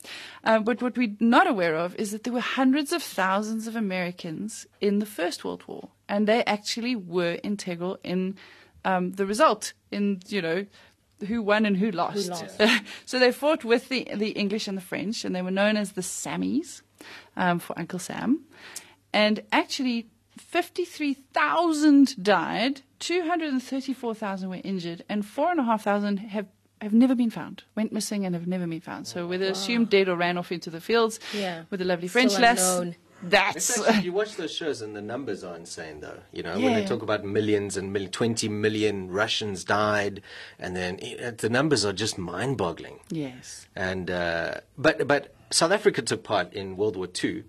Uh, 0.43 0.59
but 0.59 0.83
what 0.83 0.97
we're 0.97 1.15
not 1.21 1.47
aware 1.47 1.77
of 1.77 1.95
is 1.97 2.11
that 2.11 2.25
there 2.25 2.33
were 2.33 2.41
hundreds 2.41 2.93
of 2.93 3.03
thousands 3.03 3.67
of 3.67 3.77
Americans 3.77 4.67
in 4.81 4.99
the 4.99 5.07
First 5.07 5.45
World 5.45 5.63
War. 5.69 5.91
And 6.09 6.27
they 6.27 6.45
actually 6.45 6.97
were 6.97 7.39
integral 7.45 7.99
in 8.03 8.37
um, 8.85 9.13
the 9.13 9.27
result, 9.27 9.73
in, 9.93 10.21
you 10.27 10.43
know, 10.43 10.67
who 11.29 11.43
won 11.43 11.65
and 11.67 11.77
who 11.77 11.91
lost. 11.91 12.31
lost. 12.31 12.61
so 13.07 13.19
they 13.19 13.31
fought 13.31 13.65
with 13.65 13.89
the, 13.89 14.09
the 14.15 14.31
English 14.31 14.67
and 14.67 14.77
the 14.77 14.83
French, 14.83 15.25
and 15.25 15.35
they 15.35 15.43
were 15.43 15.51
known 15.51 15.77
as 15.77 15.93
the 15.93 16.01
Sammies 16.01 16.83
um, 17.37 17.59
for 17.59 17.79
Uncle 17.79 17.99
Sam. 17.99 18.41
And 19.13 19.43
actually, 19.53 20.07
53,000 20.39 22.23
died, 22.23 22.83
234,000 22.99 24.49
were 24.49 24.61
injured, 24.65 25.05
and 25.09 25.25
4,500 25.25 26.19
have, 26.31 26.47
have 26.81 26.93
never 26.93 27.15
been 27.15 27.31
found, 27.31 27.65
went 27.77 27.93
missing 27.93 28.25
and 28.25 28.35
have 28.35 28.47
never 28.47 28.67
been 28.67 28.81
found. 28.81 29.07
So 29.07 29.27
whether 29.27 29.47
assumed 29.47 29.91
dead 29.91 30.09
or 30.09 30.17
ran 30.17 30.39
off 30.39 30.53
into 30.53 30.71
the 30.71 30.81
fields 30.81 31.19
Yeah. 31.35 31.65
with 31.71 31.81
a 31.81 31.85
lovely 31.85 32.09
French 32.09 32.39
lass, 32.39 32.61
that's. 33.23 33.79
actually, 33.79 34.05
you 34.05 34.13
watch 34.13 34.37
those 34.37 34.55
shows 34.55 34.81
and 34.83 34.95
the 34.97 35.03
numbers 35.03 35.43
are 35.45 35.57
insane, 35.57 36.01
though. 36.01 36.21
You 36.33 36.43
know, 36.43 36.59
when 36.59 36.75
they 36.75 36.85
talk 36.85 37.03
about 37.03 37.25
millions 37.25 37.77
and 37.77 37.93
mil- 37.93 38.09
20 38.09 38.49
million 38.49 39.11
Russians 39.11 39.65
died, 39.65 40.23
and 40.59 40.75
then 40.77 40.99
eh, 41.03 41.31
the 41.37 41.49
numbers 41.51 41.85
are 41.85 41.93
just 41.93 42.19
mind-boggling. 42.19 43.01
yes. 43.11 43.67
And 43.77 44.11
uh, 44.11 44.55
but 44.77 45.07
but 45.07 45.35
South 45.51 45.73
Africa 45.73 46.03
took 46.03 46.23
part 46.25 46.53
in 46.53 46.77
World 46.77 46.97
War 46.97 47.07
Two. 47.07 47.45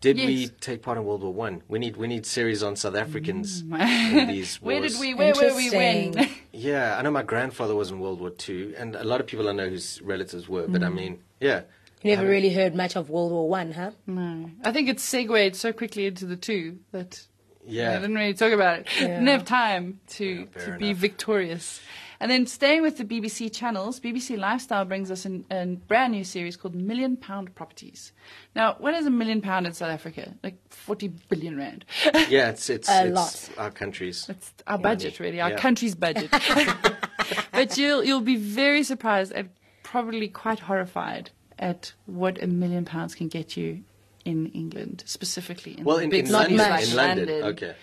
Did 0.00 0.16
we 0.16 0.46
take 0.46 0.82
part 0.82 0.96
in 0.96 1.04
World 1.04 1.22
War 1.24 1.32
One? 1.34 1.62
We 1.66 1.80
need 1.80 1.96
we 1.96 2.06
need 2.06 2.24
series 2.24 2.62
on 2.62 2.76
South 2.76 2.94
Africans 2.94 3.62
in 3.62 4.28
these 4.28 4.62
wars. 4.62 4.62
Where 4.62 4.80
did 4.80 5.00
we, 5.00 5.14
where 5.14 5.34
were 5.34 5.56
we 5.56 5.70
when? 5.70 6.30
Yeah, 6.52 6.96
I 6.98 7.02
know 7.02 7.10
my 7.10 7.22
grandfather 7.22 7.74
was 7.74 7.90
in 7.90 7.98
World 8.00 8.20
War 8.20 8.30
Two, 8.30 8.74
and 8.78 8.94
a 8.96 9.02
lot 9.04 9.20
of 9.20 9.26
people 9.26 9.48
I 9.48 9.52
know 9.52 9.68
whose 9.68 10.00
relatives 10.02 10.48
were. 10.48 10.66
But 10.68 10.82
I 10.84 10.88
mean, 10.88 11.18
yeah, 11.40 11.62
You 12.02 12.14
never 12.16 12.28
really 12.28 12.50
heard 12.52 12.74
much 12.74 12.96
of 12.96 13.10
World 13.10 13.32
War 13.32 13.48
One, 13.48 13.72
huh? 13.72 13.90
no. 14.06 14.50
I 14.64 14.72
think 14.72 14.88
it 14.88 15.00
segued 15.00 15.56
so 15.56 15.72
quickly 15.72 16.06
into 16.06 16.26
the 16.26 16.36
two 16.36 16.78
that 16.92 17.26
yeah. 17.66 17.90
I 17.92 17.94
didn't 18.00 18.14
really 18.14 18.34
talk 18.34 18.52
about 18.52 18.80
it. 18.80 18.86
Yeah. 19.00 19.06
Didn't 19.08 19.26
have 19.26 19.44
time 19.44 20.00
to, 20.10 20.24
Yeah, 20.56 20.64
to 20.64 20.78
be 20.78 20.90
enough. 20.90 20.98
victorious. 21.00 21.80
And 22.20 22.30
then 22.30 22.46
staying 22.46 22.82
with 22.82 22.96
the 22.98 23.04
BBC 23.04 23.52
channels, 23.52 24.00
BBC 24.00 24.36
Lifestyle 24.36 24.84
brings 24.84 25.08
us 25.10 25.24
an- 25.24 25.44
a 25.52 25.66
brand 25.66 26.12
new 26.12 26.24
series 26.24 26.56
called 26.56 26.74
Million 26.74 27.16
Pound 27.16 27.54
Properties. 27.54 28.12
Now, 28.56 28.74
what 28.78 28.94
is 28.94 29.06
a 29.06 29.10
million 29.10 29.40
pound 29.40 29.66
in 29.68 29.72
South 29.72 29.90
Africa? 29.90 30.34
Like 30.42 30.56
40 30.70 31.08
billion 31.28 31.56
rand. 31.56 31.84
Yeah, 32.28 32.50
it's 32.50 32.68
it's, 32.70 32.88
A 32.88 33.06
it's 33.06 33.14
lot. 33.14 33.50
our 33.64 33.70
country's. 33.70 34.28
It's 34.28 34.52
our 34.66 34.78
budget, 34.78 35.20
really, 35.20 35.40
our 35.40 35.50
Yeah. 35.50 35.58
country's 35.58 35.94
budget. 35.94 36.30
but 37.52 37.76
you'll 37.78 38.02
you'll 38.04 38.20
be 38.20 38.36
very 38.36 38.82
surprised 38.82 39.32
and 39.32 39.50
probably 39.84 40.28
quite 40.28 40.58
horrified 40.60 41.30
at 41.58 41.92
what 42.06 42.42
a 42.42 42.46
million 42.46 42.84
pounds 42.84 43.14
can 43.14 43.28
get 43.28 43.56
you 43.56 43.82
in 44.24 44.46
England, 44.48 45.02
specifically 45.06 45.78
in 45.78 45.84
Well, 45.84 45.96
the 45.98 46.04
in, 46.04 46.10
big 46.10 46.26
in 46.26 46.32
Not 46.32 46.42
cities 46.44 46.58
London, 46.58 46.70
much. 46.72 46.80
like 46.80 46.88
in 46.90 46.96
London, 46.96 47.28
London. 47.28 47.44
okay. 47.50 47.74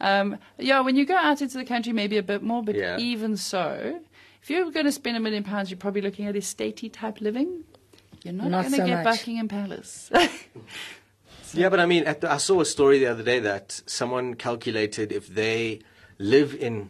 Um, 0.00 0.38
yeah, 0.58 0.80
when 0.80 0.96
you 0.96 1.04
go 1.06 1.16
out 1.16 1.40
into 1.42 1.58
the 1.58 1.64
country, 1.64 1.92
maybe 1.92 2.16
a 2.18 2.22
bit 2.22 2.42
more, 2.42 2.62
but 2.62 2.74
Yeah. 2.74 2.98
even 2.98 3.36
so, 3.36 4.00
if 4.42 4.50
you're 4.50 4.70
going 4.72 4.86
to 4.86 4.92
spend 4.92 5.16
a 5.16 5.20
million 5.20 5.44
pounds, 5.44 5.70
you're 5.70 5.78
probably 5.78 6.00
looking 6.00 6.26
at 6.26 6.34
estatey 6.34 6.92
type 6.92 7.20
living. 7.20 7.62
You're 8.24 8.34
not, 8.34 8.48
Not 8.48 8.60
going 8.62 8.72
to 8.72 8.78
so 8.78 8.86
get 8.86 9.04
much. 9.04 9.18
Buckingham 9.18 9.48
Palace. 9.48 10.10
Yeah, 11.54 11.68
but 11.68 11.80
I 11.80 11.86
mean, 11.86 12.04
at 12.04 12.22
the, 12.22 12.32
I 12.32 12.38
saw 12.38 12.60
a 12.62 12.64
story 12.64 12.98
the 12.98 13.08
other 13.08 13.22
day 13.22 13.38
that 13.40 13.82
someone 13.84 14.34
calculated 14.36 15.12
if 15.12 15.26
they 15.28 15.80
live 16.18 16.54
in 16.54 16.88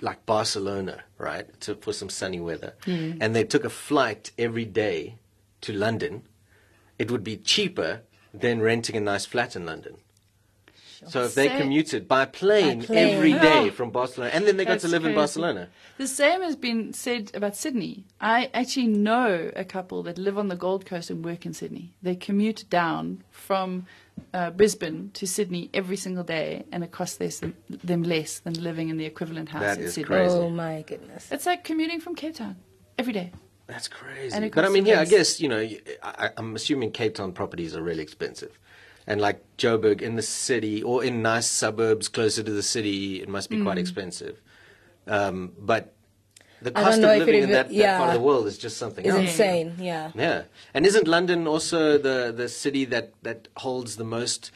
like 0.00 0.24
Barcelona, 0.24 1.02
right, 1.18 1.60
to, 1.60 1.74
for 1.74 1.92
some 1.92 2.08
sunny 2.08 2.40
weather, 2.40 2.74
Hmm. 2.84 3.18
and 3.20 3.36
they 3.36 3.44
took 3.44 3.64
a 3.64 3.70
flight 3.70 4.30
every 4.38 4.64
day 4.64 5.16
to 5.62 5.72
London, 5.72 6.22
it 6.98 7.10
would 7.10 7.24
be 7.24 7.36
cheaper 7.36 8.02
than 8.34 8.60
renting 8.60 8.96
a 8.96 9.00
nice 9.00 9.24
flat 9.26 9.56
in 9.56 9.64
London. 9.66 9.96
So 11.06 11.22
if 11.22 11.36
they 11.36 11.46
Say- 11.46 11.58
commuted 11.60 12.08
by 12.08 12.24
plane, 12.24 12.80
By 12.80 12.86
plane. 12.86 13.08
every 13.14 13.32
day 13.32 13.68
Oh. 13.68 13.70
from 13.70 13.90
Barcelona, 13.90 14.32
and 14.34 14.44
then 14.44 14.56
they 14.56 14.64
got 14.64 14.80
to 14.80 14.88
live 14.88 15.04
in. 15.04 15.14
Barcelona. 15.14 15.68
The 15.96 16.08
same 16.08 16.42
has 16.42 16.56
been 16.56 16.92
said 16.92 17.30
about 17.34 17.54
Sydney. 17.54 18.04
I 18.20 18.50
actually 18.52 18.88
know 18.88 19.52
a 19.54 19.64
couple 19.64 20.02
that 20.02 20.18
live 20.18 20.36
on 20.36 20.48
the 20.48 20.56
Gold 20.56 20.84
Coast 20.86 21.08
and 21.08 21.24
work 21.24 21.46
in 21.46 21.54
Sydney. 21.54 21.94
They 22.02 22.16
commute 22.16 22.64
down 22.68 23.22
from 23.30 23.86
uh, 24.34 24.50
Brisbane 24.50 25.12
to 25.14 25.24
Sydney 25.28 25.70
every 25.72 25.96
single 25.96 26.24
day, 26.24 26.64
and 26.72 26.82
it 26.82 26.90
costs 26.90 27.20
less 27.20 27.38
than, 27.38 27.54
them 27.68 28.02
less 28.02 28.40
than 28.40 28.54
living 28.60 28.88
in 28.88 28.96
the 28.96 29.04
equivalent 29.04 29.50
house 29.50 29.62
That 29.62 29.78
in 29.78 29.84
is 29.84 29.94
Sydney. 29.94 30.08
Crazy. 30.08 30.34
Oh 30.34 30.50
my 30.50 30.82
goodness. 30.84 31.28
It's 31.30 31.46
like 31.46 31.62
commuting 31.62 32.00
from 32.00 32.16
Cape 32.16 32.34
Town 32.34 32.56
every 32.98 33.12
day. 33.12 33.30
That's 33.68 33.86
crazy. 33.86 34.48
But 34.48 34.64
I 34.64 34.68
mean, 34.70 34.86
yeah, 34.86 35.00
I 35.00 35.04
guess 35.04 35.40
you 35.40 35.48
know, 35.48 35.68
I'm 36.36 36.56
assuming 36.56 36.90
Cape 36.90 37.14
Town 37.14 37.32
properties 37.32 37.76
are 37.76 37.82
really 37.82 38.02
expensive, 38.02 38.58
and 39.06 39.20
like 39.20 39.38
Joburg 39.58 40.00
in 40.00 40.16
the 40.16 40.22
city 40.22 40.82
or 40.82 41.04
in 41.04 41.20
nice 41.22 41.46
suburbs 41.46 42.08
closer 42.08 42.42
to 42.42 42.50
the 42.50 42.62
city, 42.62 43.20
it 43.22 43.28
must 43.28 43.50
be 43.50 43.56
Mm. 43.58 43.64
quite 43.64 43.78
expensive. 43.78 44.40
Um, 45.06 45.52
but 45.58 45.94
the 46.62 46.70
cost 46.72 46.98
of 46.98 47.04
living 47.18 47.42
in 47.44 47.50
that, 47.50 47.68
that 47.68 47.74
yeah. 47.74 47.98
part 47.98 48.08
of 48.08 48.14
the 48.14 48.20
world 48.20 48.46
is 48.46 48.56
just 48.58 48.78
something 48.78 49.04
It's 49.04 49.14
else. 49.14 49.28
insane, 49.30 49.74
yeah. 49.78 50.10
Yeah, 50.14 50.42
and 50.74 50.86
isn't 50.86 51.06
London 51.06 51.46
also 51.46 51.98
the 51.98 52.32
the 52.34 52.48
city 52.48 52.86
that 52.86 53.12
that 53.22 53.48
holds 53.58 53.96
the 53.96 54.04
most 54.04 54.50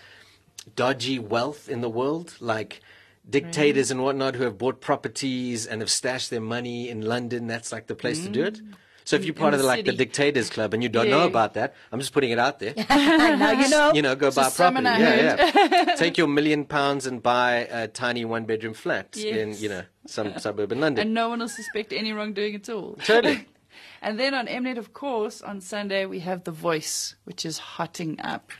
dodgy 0.74 1.18
wealth 1.18 1.68
in 1.68 1.82
the 1.82 1.90
world? 1.90 2.34
Like 2.40 2.80
dictators 3.28 3.90
and 3.90 4.02
whatnot 4.02 4.34
who 4.36 4.44
have 4.44 4.56
bought 4.58 4.80
properties 4.80 5.66
and 5.66 5.80
have 5.82 5.90
stashed 5.90 6.30
their 6.30 6.40
money 6.40 6.88
in 6.88 7.02
London. 7.02 7.46
That's 7.46 7.70
like 7.72 7.86
the 7.88 7.94
place 7.94 8.22
to 8.24 8.30
do 8.30 8.42
it. 8.44 8.60
So 9.04 9.16
if 9.16 9.24
you're 9.24 9.34
part 9.34 9.54
of 9.54 9.58
the 9.58 9.62
the, 9.62 9.66
like 9.66 9.84
the 9.84 9.92
dictators 9.92 10.50
club 10.50 10.74
and 10.74 10.82
you 10.82 10.88
don't 10.88 11.08
know 11.08 11.26
about 11.26 11.54
that, 11.54 11.74
I'm 11.90 11.98
just 11.98 12.12
putting 12.12 12.30
it 12.30 12.38
out 12.38 12.58
there. 12.58 12.74
now 12.90 13.52
you 13.52 13.68
know. 13.68 13.92
you 13.94 14.02
know, 14.02 14.14
go 14.14 14.30
buy 14.30 14.48
a 14.48 14.50
property. 14.50 14.86
I 14.86 14.98
Yeah, 14.98 15.52
yeah. 15.54 15.94
Take 15.96 16.18
your 16.18 16.26
million 16.26 16.64
pounds 16.64 17.06
and 17.06 17.22
buy 17.22 17.68
a 17.70 17.88
tiny 17.88 18.24
one 18.24 18.44
bedroom 18.44 18.74
flat 18.74 19.16
in 19.16 19.56
you 19.56 19.68
know 19.68 19.82
some 20.06 20.38
suburb 20.38 20.72
in 20.72 20.80
London. 20.80 21.06
And 21.06 21.14
no 21.14 21.28
one 21.28 21.38
will 21.40 21.48
suspect 21.48 21.92
any 21.92 22.12
wrongdoing 22.12 22.54
at 22.54 22.68
all. 22.68 22.98
Totally. 23.04 23.46
and 24.02 24.18
then 24.18 24.34
on 24.34 24.46
Mnet, 24.46 24.78
of 24.78 24.92
course, 24.92 25.42
on 25.42 25.60
Sunday, 25.60 26.06
we 26.06 26.20
have 26.20 26.44
The 26.44 26.50
Voice, 26.50 27.14
which 27.24 27.46
is 27.46 27.58
hotting 27.58 28.20
up. 28.20 28.50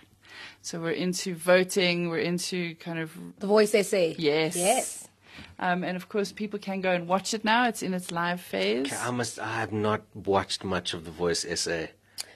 So 0.61 0.80
we're 0.80 0.92
into 0.92 1.34
voting, 1.34 2.08
we're 2.08 2.18
into 2.18 2.76
kind 2.76 3.00
of 3.00 3.12
The 3.38 3.49
voice 3.49 3.72
they 3.72 3.82
say. 3.82 4.14
Yes. 4.16 4.56
Yes. 4.56 5.08
Um, 5.62 5.85
and 5.85 5.97
of 5.97 6.09
course, 6.09 6.33
people 6.33 6.59
can 6.59 6.81
go 6.81 6.90
and 6.90 7.07
watch 7.07 7.33
it 7.35 7.45
now. 7.45 7.69
It's 7.69 7.83
in 7.83 7.95
its 7.95 8.11
live 8.11 8.40
phase. 8.40 8.92
I 8.92 9.12
must. 9.12 9.38
I 9.38 9.61
have 9.61 9.73
not 9.73 10.02
watched 10.12 10.64
much 10.64 10.92
of 10.92 11.04
the 11.04 11.12
Voice 11.12 11.47
SA. 11.54 11.87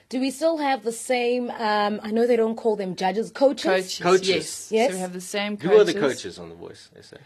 Do 0.07 0.21
we 0.21 0.31
still 0.31 0.57
have 0.57 0.83
the 0.83 0.93
same? 0.93 1.51
Um, 1.51 1.99
I 2.01 2.11
know 2.11 2.25
they 2.25 2.37
don't 2.37 2.55
call 2.55 2.77
them 2.77 2.95
judges, 2.95 3.29
coaches. 3.29 3.65
Coaches. 3.65 3.99
Coaches. 3.99 4.27
Yes. 4.29 4.71
Yes. 4.71 4.89
So 4.91 4.95
we 4.95 5.01
have 5.01 5.11
the 5.11 5.19
same 5.19 5.57
coaches. 5.57 5.71
Who 5.71 5.81
are 5.81 5.83
the 5.83 5.99
coaches 5.99 6.39
on 6.39 6.47
the 6.47 6.55
Voice 6.55 6.89
SA? 7.01 7.17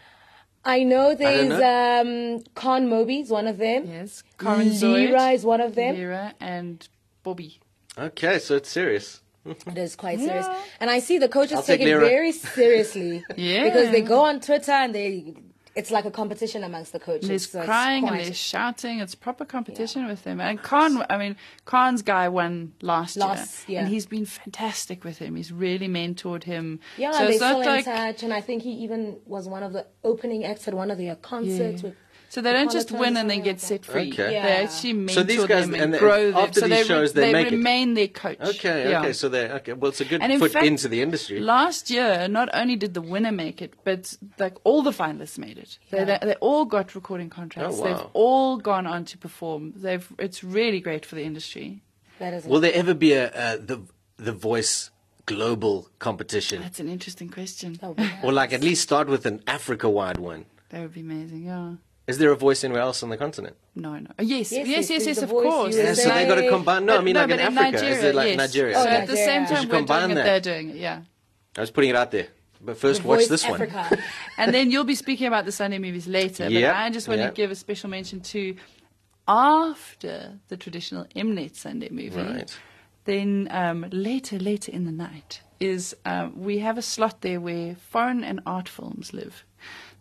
I 0.64 0.82
know 0.82 1.14
there's 1.14 1.48
don't 1.48 2.38
um, 2.38 2.44
Kahn 2.56 2.88
Morbee's 2.88 3.30
one 3.30 3.46
of 3.46 3.58
them. 3.58 3.86
Yes. 3.86 4.24
Karen 4.38 4.70
Zoid, 4.70 5.08
Lira 5.08 5.26
is 5.30 5.44
one 5.44 5.60
of 5.60 5.76
them. 5.76 5.94
Lira 5.94 6.34
and 6.40 6.88
Bobby. 7.22 7.60
Okay, 7.96 8.40
so 8.40 8.56
it's 8.56 8.70
serious. 8.70 9.20
It 9.44 9.78
is 9.78 9.96
quite 9.96 10.20
serious. 10.20 10.46
And 10.80 10.88
I 10.88 11.00
see 11.00 11.18
the 11.18 11.28
coaches 11.28 11.58
I'll 11.58 11.62
take 11.62 11.80
take 11.80 11.88
it 11.88 11.98
very 11.98 12.32
seriously. 12.32 13.24
Yeah. 13.36 13.64
Because 13.64 13.90
they 13.90 14.02
go 14.02 14.20
on 14.24 14.40
Twitter 14.40 14.70
and 14.70 14.94
they 14.94 15.34
it's 15.74 15.90
like 15.90 16.04
a 16.04 16.10
competition 16.10 16.64
amongst 16.64 16.92
the 16.92 17.00
coaches. 17.00 17.28
There's 17.28 17.50
so 17.50 17.64
crying 17.64 18.06
and 18.06 18.18
there's 18.20 18.36
shouting. 18.36 19.00
It's 19.00 19.14
proper 19.14 19.44
competition 19.44 20.06
with 20.06 20.22
them. 20.24 20.40
And 20.40 20.62
Kahn, 20.62 21.04
I 21.08 21.16
mean, 21.16 21.36
Kahn's 21.64 22.02
guy 22.02 22.28
won 22.28 22.74
last, 22.82 23.16
Last 23.16 23.68
year, 23.68 23.74
year. 23.74 23.80
and 23.80 23.88
he's 23.88 24.06
been 24.06 24.26
fantastic 24.26 25.04
with 25.04 25.18
him. 25.18 25.36
He's 25.36 25.52
really 25.52 25.88
mentored 25.88 26.44
him. 26.44 26.80
Yeah, 26.96 27.12
so 27.12 27.18
they're 27.18 27.28
it's 27.28 27.36
still 27.38 27.60
in 27.60 27.66
like 27.66 27.84
touch, 27.84 28.22
and 28.22 28.32
I 28.34 28.40
think 28.40 28.62
he 28.62 28.70
even 28.72 29.18
was 29.26 29.48
one 29.48 29.62
of 29.62 29.72
the 29.72 29.86
opening 30.04 30.44
acts 30.44 30.68
at 30.68 30.74
one 30.74 30.90
of 30.90 30.98
their 30.98 31.16
concerts. 31.16 31.82
Yeah. 31.82 31.88
With 31.88 31.96
so 32.32 32.40
they 32.40 32.52
don't 32.54 32.72
just 32.72 32.90
win 32.90 33.14
and 33.18 33.28
then 33.30 33.42
get 33.42 33.60
set 33.60 33.84
free. 33.84 34.10
Okay. 34.10 34.28
They 34.28 34.32
Yeah. 34.32 34.64
actually 34.64 34.94
mentor 34.94 35.14
So 35.14 35.22
these 35.22 35.44
guys- 35.44 35.66
them 35.66 35.74
and 35.74 35.82
and 35.84 35.92
then 35.94 36.00
grow 36.00 36.22
them. 36.30 36.40
after 36.44 36.60
so 36.60 36.66
these 36.68 36.78
they, 36.78 36.84
shows, 36.84 37.12
they 37.12 37.30
make 37.30 37.48
it. 37.48 37.52
remain 37.58 37.92
their 37.92 38.08
coach. 38.08 38.40
Okay, 38.52 38.78
Yeah. 38.90 39.00
okay. 39.00 39.12
So 39.12 39.28
they 39.28 39.44
okay. 39.58 39.74
Well, 39.74 39.90
it's 39.92 40.00
a 40.00 40.06
good 40.06 40.22
And 40.22 40.32
in 40.32 40.38
foot 40.38 40.52
fact, 40.52 40.64
into 40.64 40.88
the 40.88 41.02
industry. 41.02 41.40
Last 41.40 41.90
year, 41.90 42.28
not 42.38 42.48
only 42.60 42.76
did 42.84 42.92
the 42.94 43.02
winner 43.02 43.32
make 43.44 43.60
it, 43.66 43.74
but 43.84 44.16
like 44.38 44.54
all 44.64 44.80
the 44.82 44.92
finalists 45.02 45.36
made 45.46 45.58
it. 45.58 45.78
They, 45.90 46.04
they, 46.04 46.18
they 46.28 46.36
all 46.48 46.64
got 46.64 46.94
recording 46.94 47.28
contracts. 47.28 47.76
Oh, 47.76 47.80
wow. 47.82 47.86
They've 47.86 48.06
all 48.14 48.56
gone 48.56 48.86
on 48.86 49.04
to 49.10 49.18
perform. 49.18 49.74
They've. 49.76 50.06
It's 50.18 50.42
really 50.42 50.80
great 50.80 51.04
for 51.04 51.16
the 51.16 51.24
industry. 51.24 51.82
That 52.18 52.32
is 52.32 52.46
Will 52.46 52.60
there 52.60 52.72
ever 52.82 52.94
be 52.94 53.12
a 53.12 53.24
uh, 53.30 53.56
the 53.70 53.78
the 54.16 54.32
voice 54.32 54.90
global 55.26 55.88
competition, 55.98 56.62
That's 56.62 56.80
an 56.80 56.88
interesting 56.88 57.28
question. 57.28 57.78
Oh, 57.82 57.94
yeah. 57.98 58.20
or 58.24 58.32
like 58.32 58.52
at 58.54 58.62
least 58.62 58.82
start 58.82 59.06
with 59.08 59.26
an 59.26 59.42
Africa 59.46 59.88
wide 59.90 60.18
one? 60.18 60.46
That 60.70 60.80
would 60.82 60.94
be 60.94 61.00
amazing. 61.00 61.44
Yeah. 61.44 61.74
Is 62.06 62.18
there 62.18 62.32
a 62.32 62.36
voice 62.36 62.64
anywhere 62.64 62.82
else 62.82 63.02
on 63.04 63.10
the 63.10 63.16
continent? 63.16 63.56
No, 63.76 63.96
no. 63.98 64.10
Yes, 64.18 64.50
Yes, 64.50 64.52
yes, 64.52 64.68
yes, 64.68 64.68
yes, 64.68 64.88
there's 64.88 65.06
yes, 65.06 65.16
The 65.18 65.24
of 65.24 65.30
course. 65.30 65.74
USA. 65.76 65.84
Yeah, 65.88 65.94
so 65.94 66.08
they 66.14 66.26
got 66.26 66.34
to 66.34 66.48
combine. 66.48 66.84
No, 66.84 66.98
I 66.98 67.00
mean 67.00 67.14
no, 67.14 67.20
like 67.20 67.30
in 67.30 67.40
in 67.40 67.46
Africa. 67.46 67.70
Nigeria, 67.72 67.96
Is 67.96 68.04
it 68.04 68.14
like 68.14 68.28
yes. 68.28 68.36
Nigeria? 68.38 68.74
Oh, 68.78 68.82
So 68.82 68.88
at 68.88 69.06
the 69.06 69.16
same 69.16 69.46
time 69.46 69.68
we're 69.68 69.76
combine 69.76 70.08
doing 70.08 70.18
it, 70.18 70.24
they're 70.24 70.40
doing 70.40 70.70
it. 70.70 70.76
Yeah. 70.76 71.02
I 71.56 71.60
was 71.60 71.70
putting 71.70 71.90
it 71.90 71.96
out 71.96 72.10
there, 72.10 72.28
but 72.60 72.76
first 72.76 73.02
The 73.02 73.08
watch 73.08 73.26
this 73.28 73.44
Africa. 73.44 73.86
one. 73.90 74.02
And 74.38 74.52
then 74.54 74.70
you'll 74.72 74.84
be 74.84 74.96
speaking 74.96 75.26
about 75.28 75.44
the 75.44 75.52
Sunday 75.52 75.78
movies 75.78 76.06
later. 76.08 76.44
But 76.44 76.52
Yeah, 76.52 76.76
I 76.76 76.90
just 76.90 77.06
want 77.08 77.20
yeah. 77.20 77.28
to 77.28 77.32
give 77.34 77.50
a 77.52 77.54
special 77.54 77.88
mention 77.90 78.20
to 78.32 78.56
after 79.28 80.38
the 80.48 80.56
traditional 80.56 81.04
Mnet 81.14 81.54
Sunday 81.56 81.88
movie. 81.90 82.16
Right. 82.20 82.56
Then 83.04 83.48
um, 83.50 83.86
later, 83.92 84.38
later 84.38 84.70
in 84.72 84.84
the 84.84 84.92
night 84.92 85.40
is 85.60 85.94
um, 86.04 86.32
we 86.36 86.58
have 86.58 86.78
a 86.78 86.82
slot 86.82 87.20
there 87.20 87.40
where 87.40 87.76
foreign 87.76 88.24
and 88.24 88.40
art 88.46 88.68
films 88.68 89.12
live. 89.12 89.44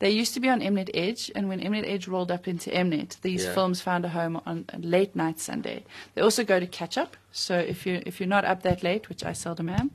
They 0.02 0.10
used 0.10 0.34
to 0.34 0.40
be 0.40 0.50
on 0.50 0.62
Mnet 0.62 0.90
Edge, 0.96 1.32
and 1.36 1.48
when 1.48 1.60
Mnet 1.62 1.88
Edge 1.88 2.08
rolled 2.08 2.32
up 2.32 2.48
into 2.48 2.72
Mnet, 2.72 3.22
these 3.22 3.44
Yeah. 3.46 3.54
films 3.54 3.82
found 3.82 4.04
a 4.04 4.10
home 4.10 4.42
on 4.48 4.66
a 4.70 4.80
late 4.80 5.16
night 5.16 5.40
Sunday. 5.40 5.84
They 6.16 6.22
also 6.24 6.44
go 6.44 6.60
to 6.60 6.66
catch 6.66 6.98
up. 6.98 7.16
So 7.32 7.54
if 7.60 7.86
you 7.86 8.02
if 8.06 8.20
you're 8.20 8.28
not 8.38 8.44
up 8.44 8.64
that 8.64 8.82
late, 8.82 9.10
which 9.10 9.24
I 9.24 9.34
seldom 9.34 9.70
am, 9.70 9.92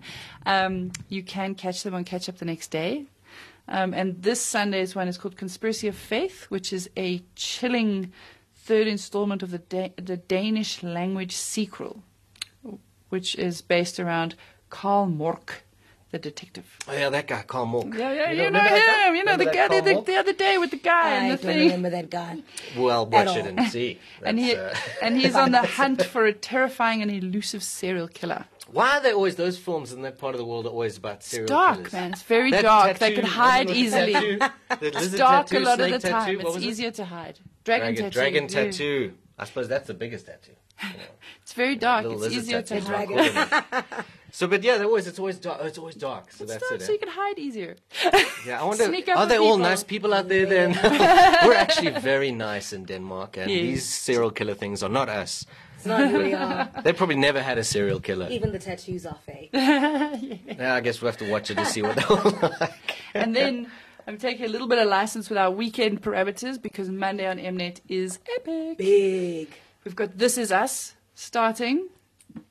um, 0.55 0.93
you 1.09 1.25
can 1.25 1.57
catch 1.57 1.83
them 1.83 1.93
on 1.95 2.05
catch 2.05 2.29
up 2.29 2.39
the 2.39 2.45
next 2.45 2.69
day. 2.71 3.07
Um, 3.67 3.93
and 3.95 4.23
this 4.23 4.41
Sunday's 4.41 4.95
one 4.95 5.09
is 5.09 5.19
called 5.19 5.37
Conspiracy 5.37 5.89
of 5.89 5.97
Faith, 5.97 6.47
which 6.51 6.73
is 6.73 6.89
a 6.97 7.21
chilling 7.35 8.13
third 8.55 8.87
installment 8.87 9.43
of 9.43 9.51
the 9.51 9.59
da- 9.59 9.93
the 9.97 10.17
Danish 10.17 10.85
language 10.85 11.35
sequel, 11.35 12.05
which 13.09 13.35
is 13.35 13.61
based 13.61 13.99
around 13.99 14.37
Carl 14.71 15.09
Mørck, 15.09 15.63
the 16.13 16.19
detective. 16.19 16.65
Oh 16.89 16.93
yeah, 16.93 17.09
that 17.11 17.27
guy, 17.27 17.43
Carl 17.43 17.67
Mørck. 17.67 17.99
Yeah, 17.99 18.13
yeah, 18.13 18.31
you, 18.31 18.37
know 18.37 18.45
remember 18.45 18.69
guy? 18.71 18.77
him. 19.09 19.15
You 19.17 19.25
know 19.25 19.33
Remember 19.33 19.45
the 19.45 19.51
guy 19.51 19.69
Carl 19.69 19.83
the, 19.83 20.13
the 20.13 20.17
other 20.17 20.33
day 20.33 20.59
with 20.59 20.71
the 20.71 20.77
guy 20.77 21.11
I 21.11 21.15
and 21.15 21.25
the 21.33 21.37
don't 21.43 21.53
thing. 21.53 21.59
remember 21.67 21.91
that 21.91 22.11
guy. 22.11 22.43
Well, 22.77 23.07
watch 23.07 23.37
it 23.37 23.47
and 23.47 23.69
see. 23.69 23.99
And 24.25 24.39
he 24.39 24.55
uh, 24.55 24.75
and 25.03 25.19
he's 25.21 25.35
on 25.35 25.51
the 25.53 25.63
hunt 25.79 26.03
for 26.05 26.25
a 26.27 26.33
terrifying 26.33 27.03
and 27.03 27.11
elusive 27.11 27.63
serial 27.63 28.09
killer. 28.09 28.45
Why 28.71 28.97
are 28.99 29.01
they 29.01 29.13
always 29.13 29.37
those 29.37 29.59
films 29.59 29.93
in 29.93 30.03
that 30.03 30.19
part 30.19 30.35
of 30.35 30.39
the 30.39 30.45
world 30.45 30.67
are 30.67 30.71
always 30.71 30.97
about 30.97 31.23
serial 31.23 31.47
Dark, 31.47 31.77
killers? 31.77 31.93
man. 31.93 32.13
It's 32.13 32.23
very 32.23 32.51
That 32.51 32.63
dark. 32.63 32.99
They 32.99 33.13
can 33.13 33.25
hide 33.25 33.67
woman 33.69 33.83
with 33.85 33.93
the 33.93 34.09
easily. 34.09 34.13
tattoo, 34.41 34.55
It's 35.07 35.13
dark 35.17 35.47
tattoo, 35.47 35.63
a 35.63 35.65
lot 35.65 35.81
of 35.81 35.87
snake 35.89 36.01
the 36.03 36.09
time. 36.09 36.37
what 36.39 36.47
It's 36.47 36.55
was 36.57 36.65
it? 36.65 36.69
easier 36.71 36.91
to 36.91 37.05
hide. 37.05 37.39
Dragon, 37.65 37.95
Dragon, 37.95 38.03
tattoo. 38.11 38.11
dragon 38.19 38.43
yeah. 38.45 38.49
tattoo. 38.71 39.13
I 39.39 39.45
suppose 39.45 39.69
that's 39.69 39.87
the 39.87 39.95
biggest 39.95 40.27
tattoo. 40.27 40.53
It's 41.43 41.53
very 41.53 41.77
dark. 41.77 42.07
It's 42.09 42.27
easier 42.35 42.63
to 42.63 42.81
hide. 42.81 43.85
Is 44.37 44.43
what 44.43 44.53
I 44.53 44.59
call 44.59 44.59
them. 44.59 44.59
So, 44.59 44.59
but 44.59 44.63
yeah, 44.63 44.77
they're 44.79 44.87
always 44.87 45.07
it's 45.07 45.19
always 45.19 45.39
dark. 45.39 45.61
It's 45.65 45.79
always 45.79 45.95
dark. 45.97 46.33
So 46.33 46.45
It's 46.45 46.53
that's 46.53 46.69
dark, 46.69 46.81
it. 46.81 46.85
so 46.85 46.93
you 46.93 46.99
eh? 46.99 47.05
can 47.05 47.09
hide 47.13 47.39
easier. 47.39 47.77
Yeah, 48.47 48.61
I 48.61 48.65
wonder. 48.65 48.85
sneak 48.89 49.09
up 49.09 49.17
Are 49.17 49.23
on 49.23 49.29
they 49.29 49.39
all 49.39 49.59
nice 49.59 49.85
people 49.85 50.13
out 50.15 50.29
there? 50.29 50.47
Then 50.47 50.73
we're 51.47 51.55
actually 51.67 52.01
very 52.01 52.31
nice 52.33 52.77
in 52.77 52.85
Denmark, 52.87 53.37
and 53.39 53.51
Yes. 53.51 53.61
these 53.61 53.85
serial 53.85 54.31
killer 54.31 54.55
things 54.55 54.83
are 54.83 54.93
not 54.93 55.09
us. 55.09 55.47
It's 55.77 55.87
not 55.87 56.09
who 56.11 56.19
we 56.19 56.35
are. 56.35 56.69
They 56.85 56.93
probably 56.93 57.17
never 57.17 57.43
had 57.43 57.59
a 57.59 57.65
serial 57.65 58.01
killer. 58.01 58.29
Even 58.31 58.53
the 58.53 58.59
tattoos 58.59 59.07
are 59.07 59.19
fake. 59.27 59.51
Yeah, 59.53 60.75
I 60.79 60.81
guess 60.81 61.03
we'll 61.03 61.11
have 61.13 61.19
to 61.19 61.31
watch 61.31 61.51
it 61.51 61.57
to 61.59 61.65
see 61.65 61.83
what 61.83 61.97
they're 61.97 62.07
all 62.19 62.51
like. 62.61 62.95
and 63.15 63.35
then 63.37 63.67
I'm 64.07 64.19
taking 64.19 64.47
a 64.47 64.49
little 64.49 64.69
bit 64.69 64.79
of 64.79 64.89
license 64.89 65.29
with 65.31 65.39
our 65.39 65.51
weekend 65.51 66.01
parameters 66.03 66.61
because 66.61 66.89
Monday 66.91 67.27
on 67.27 67.39
Mnet 67.39 67.81
is 67.89 68.19
epic. 68.37 68.79
Big. 68.79 69.49
We've 69.85 69.97
got 69.97 70.17
This 70.19 70.39
Is 70.39 70.51
Us 70.51 70.95
starting, 71.15 71.89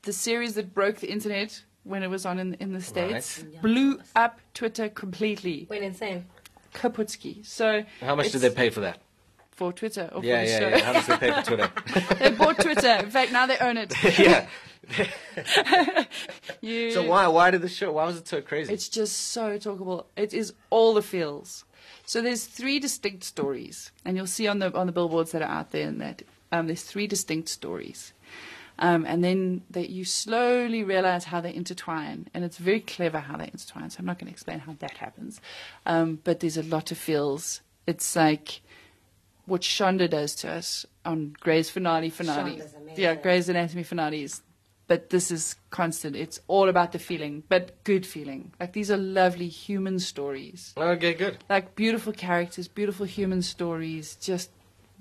the 0.04 0.14
series 0.14 0.54
that 0.56 0.74
broke 0.74 0.98
the 0.98 1.08
internet 1.12 1.64
when 1.86 2.04
it 2.04 2.10
was 2.10 2.26
on 2.26 2.40
in, 2.40 2.54
in 2.56 2.74
the 2.74 2.82
States, 2.82 3.40
Right. 3.44 3.62
blew 3.62 4.00
up 4.16 4.40
Twitter 4.54 4.90
completely. 4.90 5.66
Went 5.70 5.84
insane. 5.84 6.26
Kaputski. 6.74 7.46
So 7.46 7.86
How 8.02 8.16
much 8.16 8.32
did 8.34 8.42
they 8.42 8.50
pay 8.50 8.70
for 8.70 8.82
that? 8.82 9.00
for 9.52 9.72
Twitter 9.72 10.10
or 10.14 10.22
Yeah, 10.22 10.42
for 10.42 10.46
the 10.46 10.52
yeah, 10.52 10.60
show? 10.60 10.68
yeah. 10.68 10.80
How 10.84 10.94
much 10.94 11.06
did 11.08 11.20
they 11.22 11.32
pay 11.32 11.42
for 11.42 11.46
Twitter? 11.56 12.16
they 12.20 12.32
bought 12.32 12.60
Twitter. 12.60 12.90
In 13.06 13.10
fact, 13.10 13.32
now 13.32 13.46
they 13.46 13.58
own 13.60 13.78
it. 13.78 13.94
yeah. 14.20 14.48
You, 16.62 16.92
So 16.92 17.04
why 17.04 17.28
why 17.28 17.52
did 17.52 17.62
the 17.62 17.70
show? 17.70 17.92
Why 17.94 18.06
was 18.06 18.18
it 18.18 18.28
so 18.28 18.42
crazy? 18.42 18.74
It's 18.74 18.90
just 18.90 19.16
so 19.32 19.58
talkable. 19.58 20.06
It 20.16 20.34
is 20.34 20.54
all 20.70 20.94
the 20.94 21.02
feels. 21.02 21.64
So 22.06 22.22
there's 22.22 22.46
three 22.46 22.80
distinct 22.80 23.24
stories, 23.24 23.92
and 24.04 24.16
you'll 24.18 24.28
see 24.28 24.48
on 24.48 24.60
the 24.60 24.76
on 24.78 24.86
the 24.88 24.92
billboards 24.94 25.32
that 25.32 25.42
are 25.42 25.50
out 25.50 25.72
there 25.72 25.88
and 25.88 26.02
that 26.02 26.24
um, 26.52 26.68
there's 26.68 26.84
three 26.84 27.08
distinct 27.08 27.50
stories, 27.50 28.14
um, 28.80 29.06
and 29.06 29.24
then 29.24 29.62
that 29.70 29.90
you 29.90 30.06
slowly 30.06 30.84
realize 30.84 31.26
how 31.26 31.42
they 31.42 31.54
intertwine, 31.54 32.28
and 32.34 32.44
it's 32.44 32.58
very 32.58 32.80
clever 32.80 33.20
how 33.20 33.38
they 33.38 33.46
intertwine. 33.46 33.90
So 33.90 33.98
I'm 34.00 34.06
not 34.06 34.20
going 34.20 34.28
to 34.28 34.34
explain 34.34 34.60
how 34.60 34.76
that 34.80 34.98
happens, 34.98 35.40
um, 35.86 36.20
but 36.24 36.40
there's 36.40 36.58
a 36.58 36.64
lot 36.64 36.92
of 36.92 36.98
feels. 36.98 37.62
It's 37.88 38.16
like 38.16 38.62
what 39.46 39.62
Shonda 39.62 40.10
does 40.10 40.36
to 40.36 40.52
us 40.52 40.86
on 41.06 41.36
Grey's 41.40 41.70
finale 41.70 42.10
finale. 42.10 42.62
Yeah, 42.96 43.16
Grey's 43.16 43.50
Anatomy 43.50 43.84
finales. 43.84 44.42
But 44.88 45.10
this 45.10 45.32
is 45.32 45.56
constant. 45.72 46.16
It's 46.16 46.40
all 46.48 46.70
about 46.70 46.92
the 46.92 47.00
feeling, 47.00 47.42
but 47.50 47.84
good 47.84 48.06
feeling. 48.06 48.52
Like 48.60 48.74
these 48.74 48.92
are 48.92 48.98
lovely 48.98 49.48
human 49.48 49.98
stories. 49.98 50.74
okay, 50.78 51.16
good. 51.16 51.40
Like 51.50 51.76
beautiful 51.76 52.14
characters, 52.14 52.68
beautiful 52.68 53.08
human 53.08 53.42
stories, 53.42 54.16
just 54.18 54.52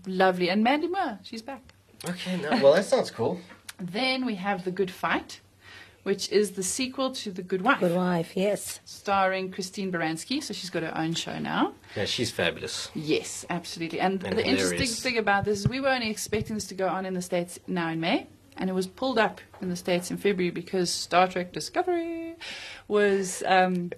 lovely. 0.07 0.49
And 0.49 0.65
Mandy 0.65 0.89
Moore, 0.89 1.19
she's 1.23 1.43
back. 1.43 1.75
Okay, 2.09 2.39
no, 2.41 2.51
well 2.63 2.73
that 2.73 2.87
sounds 2.87 3.11
cool. 3.11 3.41
Then 3.93 4.25
we 4.25 4.37
have 4.37 4.65
The 4.65 4.71
Good 4.71 4.91
Fight, 4.91 5.41
which 6.05 6.31
is 6.31 6.53
the 6.53 6.63
sequel 6.63 7.13
to 7.13 7.31
The 7.31 7.43
Good 7.43 7.63
Wife, 7.63 7.81
Good 7.81 7.97
wife, 7.97 8.33
yes. 8.35 8.81
starring 8.85 9.51
Christine 9.51 9.91
Baranski. 9.93 10.43
So 10.43 10.55
she's 10.55 10.71
got 10.71 10.83
her 10.83 10.97
own 10.97 11.15
show 11.15 11.39
now. 11.39 11.75
Yeah, 11.97 12.05
she's 12.07 12.31
fabulous. 12.31 12.91
Yes, 12.95 13.45
absolutely. 13.51 14.01
And, 14.01 14.25
And 14.25 14.39
the 14.39 14.47
interesting 14.47 14.87
thing 14.87 15.19
about 15.19 15.45
this 15.45 15.61
is 15.61 15.69
we 15.69 15.81
were 15.81 15.89
only 15.89 16.11
expecting 16.11 16.55
this 16.55 16.67
to 16.69 16.75
go 16.75 16.89
on 16.89 17.05
in 17.07 17.15
the 17.15 17.23
States 17.23 17.59
now 17.67 17.89
in 17.91 18.01
May, 18.01 18.27
and 18.57 18.71
it 18.71 18.73
was 18.73 18.87
pulled 18.87 19.19
up 19.19 19.41
in 19.61 19.69
the 19.69 19.77
States 19.77 20.11
in 20.11 20.17
February 20.17 20.51
because 20.51 20.91
Star 20.91 21.29
Trek 21.29 21.53
Discovery 21.53 22.37
was 22.89 23.43
um, 23.47 23.91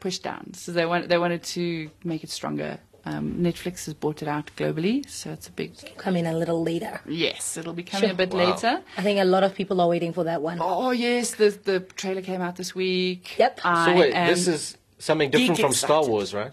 pushed 0.00 0.22
down. 0.22 0.54
So 0.54 0.72
they, 0.72 0.86
want, 0.86 1.08
they 1.08 1.18
wanted 1.18 1.42
to 1.44 1.90
make 2.04 2.22
it 2.22 2.30
stronger. 2.30 2.78
Um, 3.06 3.34
Netflix 3.34 3.84
has 3.84 3.92
bought 3.94 4.22
it 4.22 4.28
out 4.28 4.50
globally, 4.56 5.06
so 5.08 5.30
it's 5.30 5.48
a 5.48 5.52
big. 5.52 5.72
Come 5.98 6.16
in 6.16 6.26
a 6.26 6.32
little 6.36 6.62
later. 6.62 7.00
Yes, 7.06 7.56
it'll 7.58 7.74
be 7.74 7.82
coming 7.82 8.10
a 8.10 8.14
bit 8.14 8.32
Wow. 8.32 8.52
later. 8.52 8.82
I 8.96 9.02
think 9.02 9.20
a 9.20 9.24
lot 9.24 9.44
of 9.44 9.54
people 9.54 9.80
are 9.82 9.88
waiting 9.88 10.12
for 10.14 10.24
that 10.24 10.40
one. 10.40 10.58
Oh, 10.60 10.90
yes, 10.90 11.34
the, 11.34 11.50
the 11.50 11.80
trailer 11.80 12.22
came 12.22 12.40
out 12.40 12.56
this 12.56 12.74
week. 12.74 13.38
Yep. 13.38 13.60
So 13.60 13.94
wait, 13.96 14.14
am- 14.14 14.28
this 14.28 14.48
is 14.48 14.78
something 14.98 15.30
different 15.30 15.56
geek 15.58 15.64
from 15.66 15.74
Star. 15.74 16.06
Wars, 16.06 16.32
right? 16.32 16.52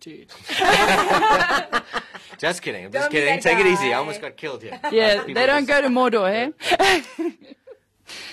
Dude. 0.00 0.30
Just 2.38 2.62
kidding. 2.62 2.86
I'm 2.86 2.92
just 2.92 3.04
Don't 3.04 3.12
kidding. 3.12 3.34
that 3.36 3.42
Take 3.42 3.58
it 3.58 3.66
easy. 3.66 3.92
I 3.94 3.98
almost 3.98 4.20
got 4.20 4.36
killed 4.36 4.62
here. 4.62 4.78
yeah, 4.90 5.20
People 5.20 5.34
they 5.34 5.46
don't 5.46 5.66
just- 5.66 5.68
go 5.68 5.80
to 5.80 5.88
Mordor, 5.88 6.52
eh? 6.78 7.02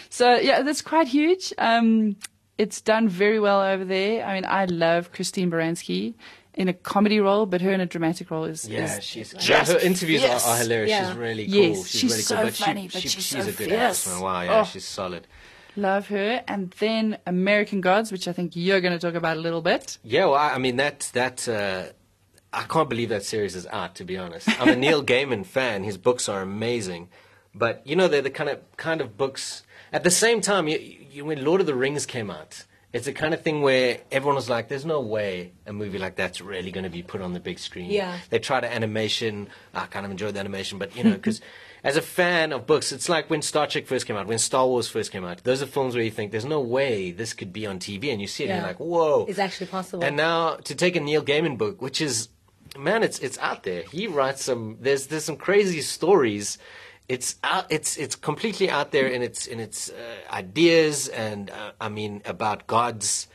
so 0.09 0.35
yeah, 0.35 0.63
that's 0.63 0.81
quite 0.81 1.07
huge. 1.07 1.53
Um, 1.57 2.15
it's 2.57 2.81
done 2.81 3.07
very 3.07 3.39
well 3.39 3.61
over 3.61 3.85
there. 3.85 4.25
I 4.25 4.33
mean, 4.33 4.45
I 4.45 4.65
love 4.65 5.11
Christine 5.11 5.49
Baranski 5.51 6.15
in 6.61 6.67
a 6.69 6.73
comedy 6.73 7.19
role, 7.19 7.45
but 7.45 7.59
her 7.61 7.71
in 7.71 7.81
a 7.81 7.85
dramatic 7.85 8.29
role 8.31 8.45
is 8.45 8.67
Yeah, 8.67 8.97
is 8.97 9.03
she's 9.03 9.33
just 9.33 9.71
her 9.71 9.79
interviews 9.79 10.23
are, 10.23 10.27
fierce. 10.29 10.47
are 10.47 10.57
hilarious. 10.57 10.89
Yeah. 10.91 11.07
She's 11.09 11.17
really 11.17 11.45
cool. 11.47 11.55
Yes, 11.55 11.87
she's, 11.87 11.99
she's 12.01 12.11
really 12.11 12.21
so 12.23 12.35
cool. 12.35 12.43
But 12.45 12.53
funny, 12.53 12.81
she, 12.87 12.93
but 12.95 13.01
she, 13.01 13.07
she's 13.09 13.23
she's 13.23 13.43
so 13.43 13.49
a 13.49 13.53
good 13.53 13.69
fierce. 13.69 14.07
actress. 14.07 14.21
Wow, 14.21 14.41
yeah, 14.41 14.59
Oh. 14.61 14.63
she's 14.63 14.85
solid. 14.85 15.27
love 15.75 16.07
her. 16.07 16.43
And 16.47 16.71
then 16.79 17.17
American 17.25 17.81
Gods, 17.81 18.11
which 18.11 18.27
I 18.27 18.33
think 18.33 18.55
you're 18.55 18.81
going 18.81 18.93
to 18.93 18.99
talk 18.99 19.15
about 19.15 19.37
a 19.37 19.39
little 19.41 19.61
bit. 19.61 19.97
Yeah, 20.03 20.25
well, 20.25 20.35
I, 20.35 20.49
I 20.55 20.57
mean 20.57 20.75
that 20.77 21.09
that 21.13 21.47
uh, 21.49 21.83
I 22.53 22.63
can't 22.63 22.89
believe 22.89 23.09
that 23.09 23.23
series 23.23 23.55
is 23.55 23.65
out. 23.67 23.95
To 23.95 24.03
be 24.03 24.17
honest, 24.17 24.47
I'm 24.61 24.69
a 24.69 24.75
Neil 24.75 25.03
Gaiman 25.11 25.45
fan. 25.45 25.83
His 25.83 25.97
books 25.97 26.27
are 26.29 26.41
amazing, 26.41 27.09
but 27.55 27.81
you 27.87 27.95
know 27.95 28.07
they're 28.07 28.21
the 28.21 28.29
kind 28.39 28.49
of 28.49 28.59
kind 28.77 29.01
of 29.01 29.17
books. 29.17 29.63
At 29.93 30.03
the 30.03 30.11
same 30.11 30.39
time, 30.41 30.67
you, 30.69 30.77
you, 31.11 31.25
when 31.25 31.43
Lord 31.43 31.59
of 31.59 31.67
the 31.67 31.75
Rings 31.75 32.05
came 32.05 32.29
out, 32.31 32.63
it's 32.93 33.05
the 33.05 33.13
kind 33.13 33.33
of 33.33 33.41
thing 33.41 33.61
where 33.61 33.99
everyone 34.11 34.35
was 34.35 34.49
like, 34.49 34.67
"There's 34.67 34.85
no 34.85 34.99
way 34.99 35.53
a 35.65 35.71
movie 35.73 35.97
like 35.97 36.15
that's 36.15 36.41
really 36.41 36.71
going 36.71 36.83
to 36.83 36.89
be 36.89 37.03
put 37.03 37.21
on 37.21 37.33
the 37.33 37.39
big 37.39 37.59
screen." 37.59 37.89
Yeah. 37.89 38.19
They 38.29 38.39
tried 38.39 38.65
animation. 38.65 39.47
I 39.73 39.85
kind 39.85 40.05
of 40.05 40.11
enjoyed 40.11 40.33
the 40.33 40.39
animation, 40.39 40.77
but 40.77 40.95
you 40.95 41.03
know, 41.03 41.11
because 41.21 41.41
as 41.83 41.95
a 41.95 42.01
fan 42.01 42.51
of 42.51 42.67
books, 42.67 42.91
it's 42.91 43.07
like 43.07 43.29
when 43.29 43.41
Star 43.41 43.65
Trek 43.65 43.87
first 43.87 44.05
came 44.05 44.15
out, 44.15 44.27
when 44.27 44.39
Star 44.39 44.67
Wars 44.67 44.87
first 44.89 45.11
came 45.11 45.23
out. 45.23 45.43
Those 45.43 45.61
are 45.63 45.67
films 45.67 45.95
where 45.95 46.03
you 46.03 46.11
think, 46.11 46.31
"There's 46.31 46.45
no 46.45 46.59
way 46.59 47.11
this 47.11 47.33
could 47.33 47.53
be 47.53 47.65
on 47.65 47.79
TV," 47.79 48.11
and 48.11 48.19
you 48.21 48.27
see 48.27 48.43
it, 48.43 48.49
and 48.49 48.57
you're 48.57 48.67
like, 48.67 48.79
"Whoa!" 48.79 49.25
It's 49.27 49.39
actually 49.39 49.67
possible. 49.67 50.03
And 50.03 50.17
now 50.17 50.55
to 50.55 50.75
take 50.75 50.95
a 50.95 50.99
Neil 50.99 51.23
Gaiman 51.23 51.57
book, 51.57 51.81
which 51.81 52.01
is, 52.01 52.27
man, 52.77 53.03
it's 53.03 53.19
it's 53.19 53.37
out 53.39 53.63
there. 53.63 53.83
He 53.83 54.07
writes 54.07 54.43
some. 54.43 54.77
There's 54.81 55.07
there's 55.07 55.23
some 55.23 55.37
crazy 55.37 55.81
stories. 55.81 56.57
It's 57.15 57.35
out. 57.43 57.65
It's 57.69 57.97
it's 58.03 58.15
completely 58.29 58.67
out 58.77 58.91
there 58.95 59.07
in 59.15 59.21
its 59.21 59.45
in 59.53 59.59
its 59.59 59.89
uh, 59.89 60.33
ideas 60.43 61.07
and 61.09 61.49
uh, 61.49 61.71
I 61.85 61.89
mean 61.89 62.21
about 62.25 62.67
gods, 62.67 63.27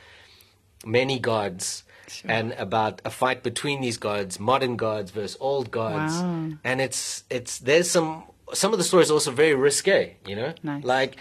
many 0.85 1.19
gods. 1.19 1.83
And 2.25 2.53
about 2.53 3.03
a 3.05 3.11
fight 3.11 3.43
between 3.43 3.81
these 3.81 3.99
gods, 3.99 4.39
modern 4.39 4.77
gods 4.77 5.11
versus 5.11 5.37
old 5.41 5.73
gods, 5.73 6.15
Wow. 6.15 6.53
and 6.63 6.81
it's 6.81 7.25
it's 7.37 7.59
there's 7.59 7.91
some 7.91 8.23
some 8.55 8.73
of 8.73 8.79
the 8.79 8.85
stories 8.85 9.11
also 9.11 9.33
very 9.33 9.57
risque, 9.57 10.15
you 10.25 10.37
know, 10.37 10.55
Nice. 10.63 10.85
like, 10.85 11.17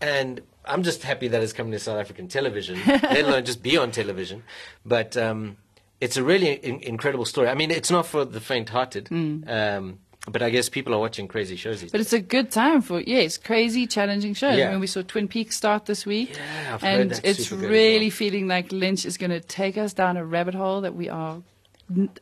and 0.00 0.40
I'm 0.64 0.82
just 0.82 1.04
happy 1.04 1.28
that 1.28 1.40
it's 1.40 1.52
coming 1.52 1.70
to 1.72 1.78
South 1.78 2.00
African 2.00 2.26
television, 2.26 2.80
let 2.86 3.24
alone 3.24 3.44
just 3.44 3.62
be 3.62 3.76
on 3.78 3.92
television. 3.92 4.42
But 4.84 5.16
um, 5.16 5.56
it's 6.00 6.16
a 6.16 6.24
really 6.24 6.50
in- 6.54 6.82
incredible 6.82 7.26
story. 7.26 7.46
I 7.48 7.54
mean, 7.54 7.70
it's 7.70 7.92
not 7.92 8.04
for 8.04 8.24
the 8.24 8.40
faint-hearted, 8.40 9.04
um, 9.46 10.00
but 10.30 10.42
I 10.42 10.50
guess 10.50 10.68
people 10.68 10.94
are 10.94 10.98
watching 10.98 11.28
crazy 11.28 11.56
shows 11.56 11.80
these. 11.80 11.92
But 11.92 11.98
days. 11.98 12.06
it's 12.06 12.12
a 12.14 12.20
good 12.20 12.50
time 12.50 12.80
for 12.82 13.00
yes, 13.00 13.36
crazy, 13.36 13.86
challenging 13.86 14.34
shows. 14.34 14.58
Yeah. 14.58 14.68
I 14.68 14.70
mean, 14.72 14.80
we 14.80 14.86
saw 14.86 15.02
Twin 15.02 15.28
Peaks 15.28 15.56
start 15.56 15.86
this 15.86 16.06
week, 16.06 16.36
Yeah, 16.36 16.78
and 16.82 17.20
it's 17.22 17.52
really 17.52 18.06
well. 18.06 18.10
feeling 18.10 18.48
like 18.48 18.72
Lynch 18.72 19.04
is 19.04 19.18
going 19.18 19.30
to 19.30 19.40
take 19.40 19.76
us 19.76 19.92
down 19.92 20.16
a 20.16 20.24
rabbit 20.24 20.54
hole 20.54 20.80
that 20.82 20.94
we 20.94 21.08
are 21.08 21.42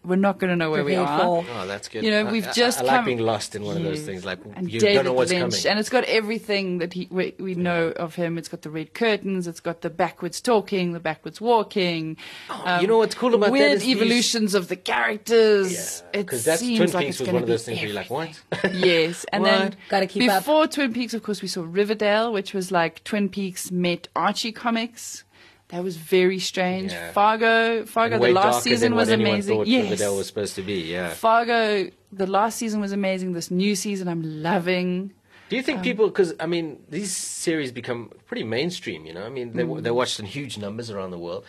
we're 0.04 0.16
not 0.16 0.38
going 0.38 0.50
to 0.50 0.56
know 0.56 0.70
where 0.70 0.84
we 0.84 0.96
are. 0.96 1.20
for. 1.20 1.44
Oh, 1.48 1.66
that's 1.66 1.88
good. 1.88 2.02
You 2.04 2.10
know, 2.10 2.24
we've 2.26 2.46
I- 2.48 2.52
just 2.52 2.80
I, 2.80 2.84
like 2.84 2.96
come- 2.96 3.04
being 3.04 3.18
lost 3.18 3.54
in 3.54 3.62
one 3.62 3.76
of 3.76 3.82
those 3.84 4.02
things. 4.02 4.24
Like 4.24 4.40
and 4.56 4.70
you 4.70 4.80
David 4.80 4.94
don't 4.96 5.04
know 5.04 5.12
what's 5.12 5.30
Lynch, 5.30 5.54
coming. 5.62 5.66
and 5.70 5.78
it's 5.78 5.88
got 5.88 6.04
everything 6.04 6.78
that 6.78 6.92
he 6.92 7.06
we, 7.10 7.34
we 7.38 7.54
know 7.54 7.88
of 7.90 8.14
him. 8.16 8.38
It's 8.38 8.48
got 8.48 8.62
the 8.62 8.70
red 8.70 8.92
curtains, 8.94 9.46
it's 9.46 9.60
got 9.60 9.82
the 9.82 9.90
backwards 9.90 10.40
talking, 10.40 10.92
the 10.92 11.00
backwards 11.00 11.40
walking. 11.40 12.16
um, 12.50 12.80
you 12.80 12.86
know 12.88 12.98
what's 12.98 13.14
cool 13.14 13.34
about 13.34 13.46
that 13.46 13.52
weird 13.52 13.72
is 13.72 13.82
these- 13.82 13.96
evolutions 13.96 14.54
of 14.54 14.68
the 14.68 14.76
characters. 14.76 16.02
It 16.12 16.18
because 16.26 16.44
that's 16.44 16.60
seems 16.60 16.78
Twin 16.78 16.90
like 16.92 17.04
Peaks 17.06 17.20
it's 17.20 17.28
was 17.28 17.32
one 17.34 17.42
of 17.42 17.48
those 17.48 17.62
be 17.62 17.74
things 17.76 17.78
where 17.78 17.86
you're 17.88 17.94
like, 17.96 18.10
what? 18.10 18.74
Yes, 18.74 19.24
and 19.32 19.44
then 19.44 19.76
Gotta 19.88 20.06
keep 20.06 20.28
up. 20.30 20.40
before 20.40 20.66
Twin 20.66 20.92
Peaks, 20.92 21.14
of 21.14 21.22
course, 21.22 21.42
we 21.42 21.48
saw 21.48 21.64
Riverdale, 21.66 22.32
which 22.32 22.52
was 22.54 22.70
like 22.72 23.02
Twin 23.04 23.28
Peaks 23.28 23.70
met 23.70 24.08
Archie 24.16 24.52
comics. 24.52 25.24
That 25.72 25.82
was 25.82 25.96
very 25.96 26.38
strange. 26.38 26.92
Yeah. 26.92 27.12
Fargo, 27.12 27.86
Fargo. 27.86 28.18
The 28.18 28.30
last 28.32 28.62
season 28.62 28.94
was 28.94 29.08
amazing. 29.08 29.64
Yes, 29.66 29.84
Riverdale 29.84 30.16
was 30.18 30.26
supposed 30.26 30.54
to 30.56 30.62
be. 30.62 30.82
Yeah. 30.82 31.08
Fargo, 31.14 31.88
the 32.12 32.26
last 32.26 32.58
season 32.58 32.80
was 32.82 32.92
amazing. 32.92 33.32
This 33.32 33.50
new 33.50 33.74
season, 33.74 34.06
I'm 34.06 34.22
loving. 34.42 35.12
Do 35.48 35.56
you 35.56 35.62
think 35.62 35.78
Um, 35.78 35.84
people? 35.84 36.06
Because 36.08 36.34
I 36.38 36.46
mean, 36.46 36.78
these 36.90 37.10
series 37.16 37.72
become 37.72 38.10
pretty 38.26 38.44
mainstream. 38.44 39.06
You 39.06 39.14
know, 39.14 39.24
I 39.24 39.30
mean, 39.30 39.52
they 39.54 39.62
Mm. 39.64 39.82
they're 39.82 39.94
watched 39.94 40.20
in 40.20 40.26
huge 40.26 40.58
numbers 40.58 40.90
around 40.90 41.10
the 41.10 41.18
world. 41.18 41.44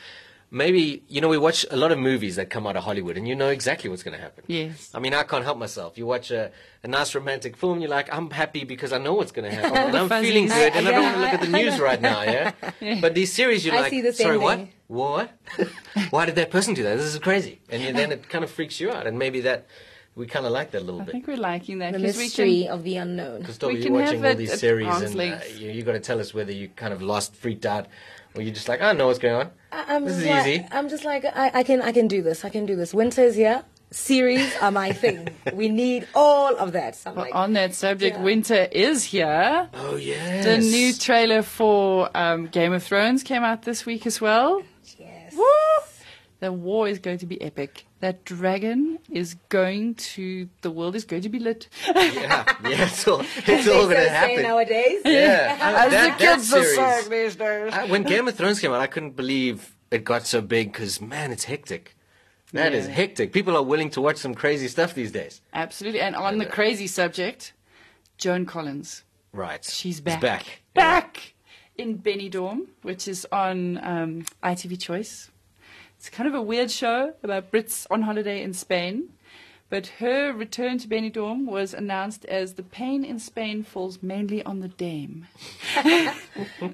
Maybe 0.56 1.02
you 1.10 1.20
know 1.20 1.30
we 1.30 1.40
watch 1.40 1.66
a 1.72 1.76
lot 1.76 1.92
of 1.92 1.98
movies 1.98 2.36
that 2.36 2.52
come 2.52 2.68
out 2.68 2.76
of 2.78 2.84
Hollywood, 2.84 3.18
and 3.18 3.28
you 3.28 3.36
know 3.36 3.50
exactly 3.50 3.90
what's 3.90 4.04
going 4.04 4.16
to 4.16 4.22
happen. 4.22 4.44
Yes. 4.48 4.92
I 4.94 5.00
mean, 5.00 5.14
I 5.16 5.24
can't 5.24 5.44
help 5.44 5.58
myself. 5.58 5.98
You 5.98 6.06
watch 6.06 6.30
a, 6.30 6.52
a 6.84 6.88
nice 6.88 7.16
romantic 7.16 7.58
film, 7.58 7.80
you're 7.82 7.90
like, 7.90 8.08
I'm 8.14 8.30
happy 8.30 8.64
because 8.64 8.94
I 8.94 9.00
know 9.00 9.16
what's 9.16 9.32
going 9.32 9.50
to 9.50 9.56
happen, 9.56 9.76
and 9.88 9.98
I'm 9.98 10.08
fuzzies. 10.10 10.30
feeling 10.30 10.48
good, 10.50 10.74
and 10.76 10.88
I, 10.88 10.92
I- 10.92 10.94
don't 10.94 11.04
want 11.04 11.16
to 11.16 11.22
look 11.22 11.34
at 11.34 11.42
the 11.42 11.48
I- 11.58 11.60
I 11.60 11.64
news 11.64 11.80
right 11.80 12.02
now. 12.02 12.22
Yeah. 12.34 13.00
But 13.02 13.16
these 13.16 13.34
series, 13.34 13.66
you're 13.66 13.74
I 13.76 13.82
like, 13.82 13.90
see 13.90 14.02
the 14.02 14.14
sorry, 14.14 14.38
thing. 14.38 14.72
what? 14.88 15.28
What? 15.58 15.68
Why 16.12 16.26
did 16.28 16.36
that 16.36 16.52
person 16.52 16.76
do 16.76 16.84
that? 16.84 16.98
This 16.98 17.08
is 17.14 17.18
crazy. 17.20 17.60
And 17.70 17.82
you- 17.82 17.94
then 17.94 18.12
it 18.12 18.30
kind 18.30 18.44
of 18.44 18.52
freaks 18.52 18.80
you 18.80 18.92
out, 18.92 19.08
and 19.08 19.18
maybe 19.18 19.42
that 19.42 19.66
we 20.16 20.28
kind 20.28 20.46
of 20.46 20.52
like 20.52 20.70
that 20.72 20.84
a 20.84 20.86
little 20.86 21.02
I 21.02 21.06
bit. 21.06 21.10
I 21.10 21.14
think 21.14 21.28
we're 21.28 21.38
liking 21.38 21.80
that 21.80 21.94
The 21.94 22.00
'cause 22.00 22.16
we 22.18 22.24
mystery 22.26 22.62
can. 22.66 22.72
of 22.74 22.84
the 22.84 22.98
unknown. 22.98 23.40
Because 23.40 23.60
We 23.60 23.74
you're 23.74 23.84
can 23.86 23.94
watching 23.94 24.22
have 24.22 24.32
all 24.34 24.38
these 24.38 24.60
series, 24.60 24.86
and 24.88 25.16
uh, 25.16 25.18
length. 25.18 25.60
you, 25.60 25.72
you 25.72 25.82
got 25.82 25.94
to 25.94 26.00
tell 26.00 26.20
us 26.20 26.36
whether 26.36 26.52
you 26.52 26.68
kind 26.76 26.94
of 26.94 27.02
lost, 27.02 27.34
freaked 27.36 27.66
out, 27.66 27.88
or 28.36 28.42
you're 28.42 28.54
just 28.54 28.68
like, 28.68 28.82
I 28.82 28.94
know 28.94 29.08
what's 29.08 29.20
going 29.20 29.36
on. 29.36 29.52
I- 29.72 29.96
I'm 29.96 30.06
This 30.06 30.18
is 30.18 30.26
like, 30.26 30.48
easy. 30.48 30.68
I'm 30.72 30.90
just 30.90 31.04
like 31.06 31.26
I, 31.26 31.52
I 31.60 31.64
can 31.64 31.82
I 31.82 31.92
can 31.92 32.08
do 32.08 32.22
this. 32.22 32.44
I 32.46 32.50
can 32.50 32.66
do 32.66 32.76
this. 32.76 32.94
Winter 32.94 33.24
is 33.24 33.36
here. 33.36 33.64
Series 33.92 34.56
are 34.58 34.72
my 34.72 34.92
thing. 35.04 35.30
we 35.54 35.70
need 35.70 36.08
all 36.16 36.56
of 36.58 36.72
that. 36.72 36.96
So 36.96 37.12
Well, 37.14 37.26
like, 37.26 37.36
on 37.36 37.54
that 37.54 37.76
subject, 37.76 38.18
Yeah. 38.18 38.24
winter 38.24 38.68
is 38.72 39.04
here. 39.04 39.70
Oh 39.74 39.96
yes. 39.98 40.46
The 40.46 40.58
new 40.58 40.94
trailer 40.94 41.44
for 41.44 42.10
um, 42.16 42.48
Game 42.48 42.74
of 42.74 42.82
Thrones 42.84 43.22
came 43.24 43.44
out 43.44 43.62
this 43.64 43.86
week 43.86 44.08
as 44.08 44.20
well. 44.20 44.62
yes. 44.98 45.13
Woo! 46.44 46.48
The 46.48 46.52
war 46.54 46.88
is 46.90 47.00
going 47.00 47.20
to 47.20 47.26
be 47.26 47.42
epic. 47.42 47.86
That 48.02 48.26
dragon 48.26 49.00
is 49.10 49.36
going 49.50 49.96
to. 49.96 50.50
The 50.62 50.72
world 50.72 50.96
is 50.96 51.06
going 51.06 51.22
to 51.22 51.30
be 51.30 51.40
lit. 51.40 51.70
yeah, 51.88 52.44
yeah, 52.64 52.86
it's 52.86 53.08
all, 53.08 53.22
it's 53.48 53.68
all 53.68 53.86
going 53.88 54.04
to 54.04 54.10
happen. 54.10 54.42
nowadays. 54.44 55.02
Yeah, 55.06 55.58
As 55.86 55.92
that, 55.92 56.18
the 56.20 56.26
kids 56.26 56.54
are 56.54 56.64
series. 56.64 56.76
saying 56.76 57.10
these 57.10 57.36
days. 57.36 57.74
I- 57.74 57.86
when 57.86 58.04
Game 58.04 58.28
of 58.28 58.36
Thrones 58.36 58.60
came 58.60 58.72
out, 58.74 58.82
I 58.82 58.88
couldn't 58.88 59.16
believe 59.16 59.76
it 59.92 60.04
got 60.04 60.26
so 60.28 60.42
big 60.42 60.74
because 60.74 61.00
man, 61.00 61.32
it's 61.32 61.46
hectic. 61.46 61.96
That 62.52 62.74
is 62.74 62.88
Yeah. 62.88 62.94
hectic. 62.94 63.32
People 63.34 63.56
are 63.56 63.64
willing 63.64 63.90
to 63.92 64.02
watch 64.02 64.18
some 64.18 64.36
crazy 64.36 64.68
stuff 64.68 64.94
these 64.94 65.12
days. 65.12 65.42
Absolutely. 65.54 66.02
And 66.02 66.16
on 66.16 66.38
the 66.40 66.46
crazy 66.46 66.88
subject, 66.88 67.54
Joan 68.18 68.46
Collins. 68.46 69.04
Right. 69.32 69.64
She's 69.66 69.98
It's 69.98 70.06
back. 70.06 70.22
back. 70.22 70.62
Back 70.76 71.34
in 71.78 71.98
Benidorm, 71.98 72.68
which 72.84 73.08
is 73.08 73.26
on 73.32 73.80
um, 73.84 74.26
ITV 74.44 74.80
Choice. 74.80 75.32
It's 76.04 76.10
kind 76.10 76.28
of 76.28 76.36
a 76.36 76.42
weird 76.42 76.70
show 76.70 77.14
about 77.24 77.50
Brits 77.50 77.88
on 77.90 78.02
holiday 78.02 78.44
in 78.44 78.54
Spain. 78.54 79.14
But 79.70 79.88
her 80.00 80.34
return 80.34 80.78
to 80.80 80.88
Benidorm 80.90 81.46
was 81.46 81.74
announced 81.74 82.26
as 82.26 82.56
the 82.56 82.62
pain 82.62 83.06
in 83.06 83.20
Spain 83.20 83.64
falls 83.64 84.04
mainly 84.04 84.44
on 84.44 84.60
the 84.60 84.68
dame. 84.68 85.28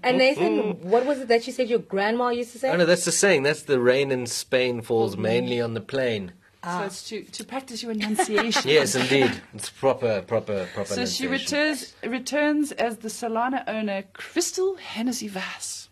And 0.02 0.18
Nathan, 0.18 0.82
what 0.82 1.06
was 1.06 1.20
it 1.20 1.28
that 1.28 1.46
you 1.46 1.54
said 1.54 1.70
your 1.70 1.78
grandma 1.78 2.30
used 2.30 2.54
to 2.54 2.58
say? 2.58 2.72
Oh 2.72 2.78
no, 2.78 2.88
that's 2.88 3.06
the 3.06 3.12
saying. 3.12 3.44
That's 3.44 3.62
the 3.62 3.80
rain 3.80 4.12
in 4.12 4.26
Spain 4.26 4.82
falls 4.82 5.16
mainly 5.16 5.62
on 5.62 5.76
the 5.76 5.82
plain. 5.82 6.30
So 6.64 6.70
ah. 6.72 6.86
it's 6.86 7.08
to, 7.10 7.22
to 7.22 7.44
practice 7.44 7.84
your 7.84 7.92
enunciation. 7.92 8.64
Yes, 8.78 8.96
indeed. 8.96 9.40
It's 9.54 9.70
proper, 9.70 10.24
proper, 10.24 10.68
proper. 10.74 10.96
So 10.96 11.06
she 11.06 11.28
returns 11.28 11.94
returns 12.04 12.72
as 12.72 12.98
the 12.98 13.10
Solana 13.10 13.64
owner, 13.68 14.06
Crystal 14.14 14.76
Hennessy 14.78 15.28
Vass. 15.28 15.89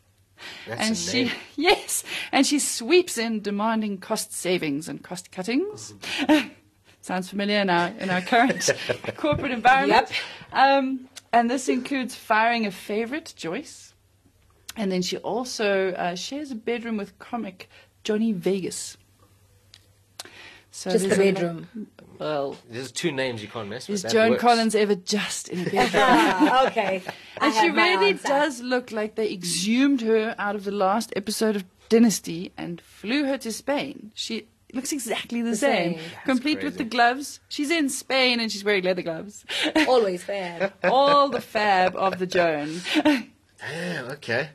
That's 0.67 0.82
and 0.82 0.97
she 0.97 1.23
name. 1.26 1.34
yes, 1.56 2.04
and 2.32 2.45
she 2.45 2.60
sweeps 2.60 3.17
in 3.17 3.41
demanding 3.41 3.97
cost 3.97 4.34
savings 4.34 4.88
and 4.88 5.04
cost 5.04 5.32
cuttings. 5.32 5.93
Sounds 7.02 7.30
familiar 7.30 7.60
in 7.60 7.69
our 7.69 7.88
in 8.00 8.10
our 8.10 8.21
current 8.21 8.69
corporate 9.17 9.52
environment. 9.52 10.10
Yep. 10.10 10.17
Um, 10.52 11.10
and 11.32 11.50
this 11.50 11.69
includes 11.69 12.15
firing 12.15 12.65
a 12.65 12.71
favorite, 12.71 13.34
Joyce, 13.36 13.93
and 14.76 14.91
then 14.91 15.02
she 15.02 15.17
also 15.17 15.91
uh, 15.91 16.15
shares 16.15 16.52
a 16.52 16.56
bedroom 16.56 16.97
with 16.97 17.17
comic 17.19 17.69
Johnny 18.04 18.32
Vegas. 18.32 18.97
So 20.77 20.91
Just 20.91 21.09
the 21.09 21.15
there's 21.15 21.19
a- 21.19 21.33
bedroom. 21.33 21.87
well, 22.19 22.55
There's 22.69 22.91
two 22.91 23.11
names 23.11 23.41
you 23.41 23.47
can't 23.47 23.67
mess 23.67 23.87
with. 23.87 23.95
is 23.95 24.01
That 24.03 24.11
Joan 24.11 24.29
works. 24.31 24.41
Collins 24.43 24.75
ever 24.75 24.93
just 24.93 25.49
in 25.49 25.61
a 25.61 25.63
bedroom? 25.71 26.03
Ah, 26.05 26.67
okay. 26.67 27.01
I 27.41 27.45
And 27.47 27.55
she 27.55 27.69
really 27.71 28.13
does 28.13 28.61
look 28.61 28.91
like 28.91 29.15
they 29.15 29.33
exhumed 29.33 30.01
her 30.01 30.35
out 30.37 30.55
of 30.55 30.65
the 30.65 30.71
last 30.71 31.11
episode 31.15 31.55
of 31.55 31.65
Dynasty 31.89 32.51
and 32.55 32.79
flew 32.79 33.25
her 33.25 33.39
to 33.39 33.51
Spain. 33.51 34.11
She 34.13 34.45
looks 34.71 34.91
exactly 34.91 35.41
the, 35.41 35.49
The 35.49 35.55
same, 35.57 35.93
same. 35.97 36.09
complete 36.25 36.61
with 36.61 36.77
the 36.77 36.83
gloves. 36.83 37.39
She's 37.49 37.71
in 37.71 37.89
Spain 37.89 38.39
and 38.39 38.51
she's 38.51 38.63
wearing 38.63 38.83
leather 38.83 39.01
gloves. 39.01 39.45
Always 39.87 40.21
fair. 40.23 40.73
All 40.83 41.27
the 41.29 41.41
fab 41.41 41.95
of 41.95 42.19
the 42.19 42.27
Joan. 42.27 42.81
Damn. 43.03 44.05
Okay. 44.11 44.49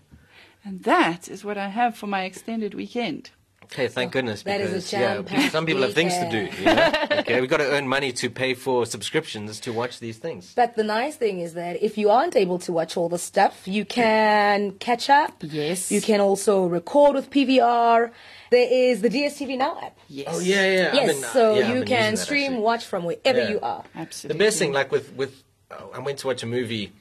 And 0.65 0.85
that 0.85 1.29
is 1.29 1.45
what 1.45 1.59
I 1.59 1.67
have 1.71 1.97
for 1.97 2.07
my 2.07 2.23
extended 2.23 2.75
weekend. 2.75 3.33
Okay, 3.73 3.89
thank 3.89 4.13
goodness. 4.13 4.43
That 4.43 4.61
is 4.61 4.71
a 4.93 4.97
Because 5.23 5.33
yeah, 5.33 5.49
some 5.49 5.65
people 5.65 5.81
have 5.83 5.95
things 5.95 6.13
to 6.19 6.29
do. 6.31 6.43
weekend. 6.43 6.59
You 6.59 6.65
know? 6.75 7.19
okay, 7.21 7.41
we 7.41 7.47
got 7.47 7.57
to 7.57 7.71
earn 7.71 7.89
money 7.89 8.13
to 8.13 8.29
pay 8.29 8.53
for 8.53 8.85
subscriptions 8.85 9.59
to 9.61 9.73
watch 9.73 9.99
these 9.99 10.19
things. 10.19 10.53
But 10.55 10.77
the 10.77 10.85
nice 10.85 11.17
thing 11.17 11.41
is 11.41 11.55
that 11.55 11.83
if 11.83 11.97
you 11.97 12.11
aren't 12.11 12.37
able 12.37 12.59
to 12.61 12.71
watch 12.73 12.99
all 12.99 13.09
the 13.09 13.19
stuff, 13.19 13.67
you 13.67 13.87
can 13.87 14.73
catch 14.73 15.09
up. 15.09 15.33
Yes. 15.41 15.91
You 15.91 16.03
can 16.03 16.21
also 16.21 16.67
record 16.67 17.15
with 17.15 17.31
PVR. 17.31 18.11
There 18.51 18.69
is 18.71 19.01
the 19.01 19.09
DSTV 19.09 19.57
Now 19.57 19.79
app. 19.83 19.97
Yes. 20.09 20.29
Oh 20.31 20.41
yeah, 20.41 20.65
yeah. 20.71 20.95
Yes, 20.95 21.07
been- 21.15 21.31
so 21.31 21.55
yeah, 21.55 21.73
you 21.73 21.85
can 21.85 22.19
stream, 22.19 22.53
actually. 22.53 22.63
watch 22.63 22.85
from 22.85 23.05
wherever 23.05 23.39
Yeah. 23.41 23.49
you 23.53 23.61
are. 23.61 23.85
Absolutely. 23.95 24.37
The 24.39 24.45
best 24.45 24.59
thing, 24.59 24.73
like 24.75 24.93
with 24.93 25.15
with, 25.15 25.43
uh, 25.71 25.77
I 25.95 26.01
went 26.01 26.19
to 26.19 26.27
watch 26.27 26.43
a 26.43 26.47
movie 26.47 26.93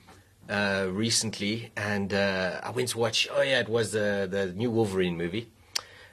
uh, 0.50 0.88
recently, 0.90 1.72
and 1.76 2.14
uh, 2.14 2.62
I 2.64 2.70
went 2.72 2.88
to 2.90 2.98
watch. 2.98 3.28
Oh 3.36 3.42
yeah, 3.42 3.60
it 3.60 3.68
was 3.68 3.92
the 3.92 4.26
the 4.32 4.54
new 4.54 4.72
Wolverine 4.72 5.18
movie. 5.18 5.50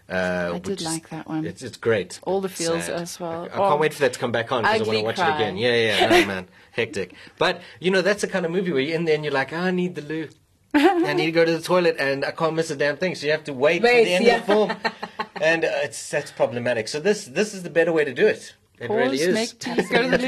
Uh, 0.08 0.52
I 0.54 0.58
did 0.58 0.80
like 0.80 1.10
that 1.10 1.28
one. 1.28 1.44
It's, 1.44 1.62
it's 1.62 1.76
great. 1.76 2.18
All 2.22 2.40
the 2.40 2.48
feels 2.48 2.84
sad. 2.86 3.00
as 3.00 3.20
well. 3.20 3.42
I, 3.42 3.46
I 3.46 3.58
Oh, 3.58 3.68
can't 3.68 3.80
wait 3.80 3.92
for 3.92 4.00
that 4.00 4.14
to 4.14 4.18
come 4.18 4.32
back 4.32 4.50
on 4.52 4.62
because 4.62 4.80
I 4.80 4.84
want 4.84 4.98
to 4.98 5.04
watch 5.04 5.16
cry. 5.16 5.32
it 5.32 5.34
again. 5.34 5.56
Yeah, 5.58 5.74
yeah, 5.74 6.06
no, 6.08 6.26
man, 6.32 6.48
hectic. 6.72 7.12
But 7.38 7.60
you 7.80 7.90
know, 7.90 8.00
that's 8.00 8.22
the 8.22 8.28
kind 8.28 8.46
of 8.46 8.52
movie 8.52 8.72
where 8.72 8.80
you're 8.80 8.96
in 8.96 9.04
there 9.04 9.14
and 9.16 9.24
you're 9.24 9.34
like, 9.34 9.52
"Ah, 9.52 9.64
I 9.66 9.70
need 9.70 9.94
the 9.96 10.02
loo. 10.02 10.28
I 10.74 11.12
need 11.14 11.26
to 11.26 11.32
go 11.32 11.44
to 11.44 11.52
the 11.52 11.62
toilet 11.62 11.96
and 11.98 12.24
I 12.24 12.30
can't 12.30 12.54
miss 12.54 12.70
a 12.70 12.76
damn 12.76 12.96
thing. 12.96 13.14
So 13.16 13.26
you 13.26 13.32
have 13.32 13.44
to 13.44 13.52
wait, 13.54 13.82
Wait, 13.82 14.00
for 14.00 14.04
the 14.04 14.14
end 14.14 14.24
yeah. 14.26 14.34
of 14.36 14.46
the 14.46 14.52
film, 14.52 14.72
and 15.42 15.64
uh, 15.64 15.68
it's 15.82 16.08
that's 16.10 16.30
problematic. 16.30 16.88
So 16.88 17.00
this 17.00 17.24
this 17.26 17.52
is 17.54 17.62
the 17.62 17.70
better 17.70 17.92
way 17.92 18.04
to 18.04 18.14
do 18.14 18.26
it. 18.26 18.54
It 18.80 18.86
Pause, 18.88 18.96
really 18.96 19.18
is. 19.20 19.34
make 19.34 19.58
tea, 19.58 19.74
go 19.90 20.10
to 20.10 20.16
the 20.16 20.18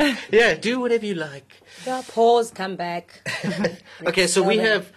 loo. 0.00 0.14
Yeah, 0.38 0.54
do 0.54 0.80
whatever 0.80 1.06
you 1.06 1.14
like. 1.14 1.62
Yeah, 1.86 2.02
pause, 2.08 2.50
come 2.50 2.74
back. 2.76 3.20
Okay, 4.04 4.26
so 4.26 4.42
we 4.42 4.56
Well 4.56 4.66
then. 4.66 4.72
have. 4.82 4.92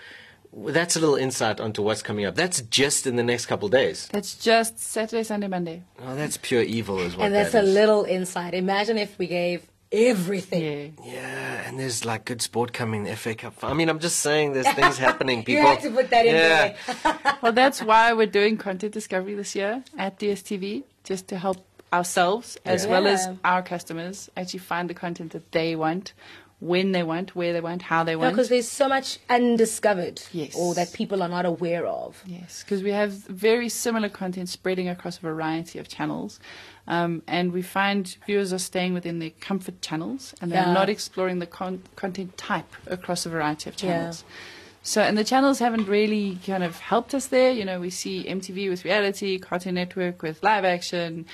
That's 0.58 0.96
a 0.96 1.00
little 1.00 1.16
insight 1.16 1.60
onto 1.60 1.82
what's 1.82 2.02
coming 2.02 2.26
up. 2.26 2.36
That's 2.36 2.62
just 2.62 3.06
in 3.06 3.16
the 3.18 3.24
next 3.24 3.46
couple 3.48 3.66
of 3.66 3.72
days. 3.74 4.08
That's 4.12 4.36
just 4.36 4.80
Saturday, 4.80 5.24
Sunday, 5.24 5.48
Monday. 5.48 5.84
Oh, 6.02 6.16
that's 6.16 6.38
pure 6.38 6.62
evil, 6.62 7.00
as 7.00 7.16
well. 7.16 7.26
and 7.26 7.36
that's 7.36 7.52
that 7.52 7.64
a 7.64 7.68
little 7.68 8.04
insight. 8.06 8.54
Imagine 8.54 8.98
if 8.98 9.18
we 9.20 9.28
gave 9.28 9.68
everything. 9.92 10.98
Yeah. 11.04 11.12
Yeah, 11.14 11.68
and 11.68 11.80
there's 11.80 12.06
like 12.06 12.26
good 12.26 12.42
sport 12.42 12.74
coming, 12.74 13.04
the 13.04 13.16
FA 13.16 13.36
Cup. 13.36 13.56
I 13.64 13.74
mean, 13.74 13.90
I'm 13.90 14.00
just 14.00 14.20
saying 14.20 14.54
there's 14.54 14.68
things 14.80 14.98
happening. 14.98 15.44
People. 15.44 15.54
You 15.54 15.60
People 15.62 15.72
had 15.72 15.82
to 15.82 15.92
put 16.02 16.10
that 16.12 16.26
in 16.26 16.36
yeah. 16.36 16.76
there. 17.04 17.38
Well, 17.42 17.54
that's 17.54 17.82
why 17.82 18.14
we're 18.14 18.26
doing 18.26 18.58
content 18.58 18.94
discovery 18.94 19.36
this 19.36 19.56
year 19.56 19.84
at 19.98 20.18
DSTV, 20.20 20.84
just 21.04 21.28
to 21.28 21.38
help 21.38 21.58
ourselves 21.94 22.58
as 22.66 22.86
Yeah. 22.86 22.92
well 22.92 23.08
as 23.08 23.28
our 23.44 23.62
customers 23.62 24.30
actually 24.36 24.60
find 24.60 24.90
the 24.90 24.94
content 24.96 25.32
that 25.34 25.52
they 25.52 25.76
want, 25.76 26.14
when 26.60 26.94
they 26.94 27.04
want, 27.04 27.36
where 27.36 27.52
they 27.54 27.62
want, 27.62 27.82
how 27.84 28.04
they 28.04 28.16
want. 28.16 28.34
Because 28.34 28.50
there's 28.50 28.68
so 28.68 28.88
much 28.88 29.20
undiscovered 29.30 30.22
Yes. 30.32 30.56
or 30.56 30.74
that 30.76 30.94
people 30.94 31.22
are 31.22 31.28
not 31.30 31.46
aware 31.46 31.86
of. 31.86 32.24
Yes, 32.26 32.64
because 32.64 32.82
we 32.82 32.92
have 32.92 33.12
very 33.12 33.68
similar 33.70 34.10
content 34.10 34.50
spreading 34.50 34.88
across 34.88 35.18
a 35.18 35.22
variety 35.22 35.80
of 35.80 35.88
channels. 35.88 36.40
Um, 36.88 37.24
and 37.28 37.52
we 37.52 37.62
find 37.62 38.16
viewers 38.26 38.54
are 38.54 38.60
staying 38.60 38.94
within 38.94 39.20
their 39.20 39.32
comfort 39.42 39.82
channels 39.82 40.34
and 40.42 40.52
they're 40.52 40.62
Yeah. 40.64 40.74
not 40.74 40.88
exploring 40.90 41.40
the 41.40 41.48
con- 41.48 41.82
content 41.96 42.38
type 42.38 42.72
across 42.88 43.26
a 43.26 43.30
variety 43.30 43.70
of 43.70 43.76
channels. 43.76 44.24
Yeah. 44.28 44.36
So, 44.84 45.02
and 45.02 45.18
the 45.18 45.24
channels 45.24 45.58
haven't 45.60 45.88
really 45.88 46.38
kind 46.46 46.64
of 46.64 46.78
helped 46.78 47.16
us 47.16 47.26
there. 47.28 47.52
You 47.52 47.66
know, 47.66 47.80
we 47.80 47.90
see 47.90 48.24
MTV 48.28 48.70
with 48.70 48.86
reality, 48.86 49.40
Cartoon 49.40 49.74
Network 49.76 50.22
with 50.22 50.42
live 50.44 50.64
action, 50.64 51.26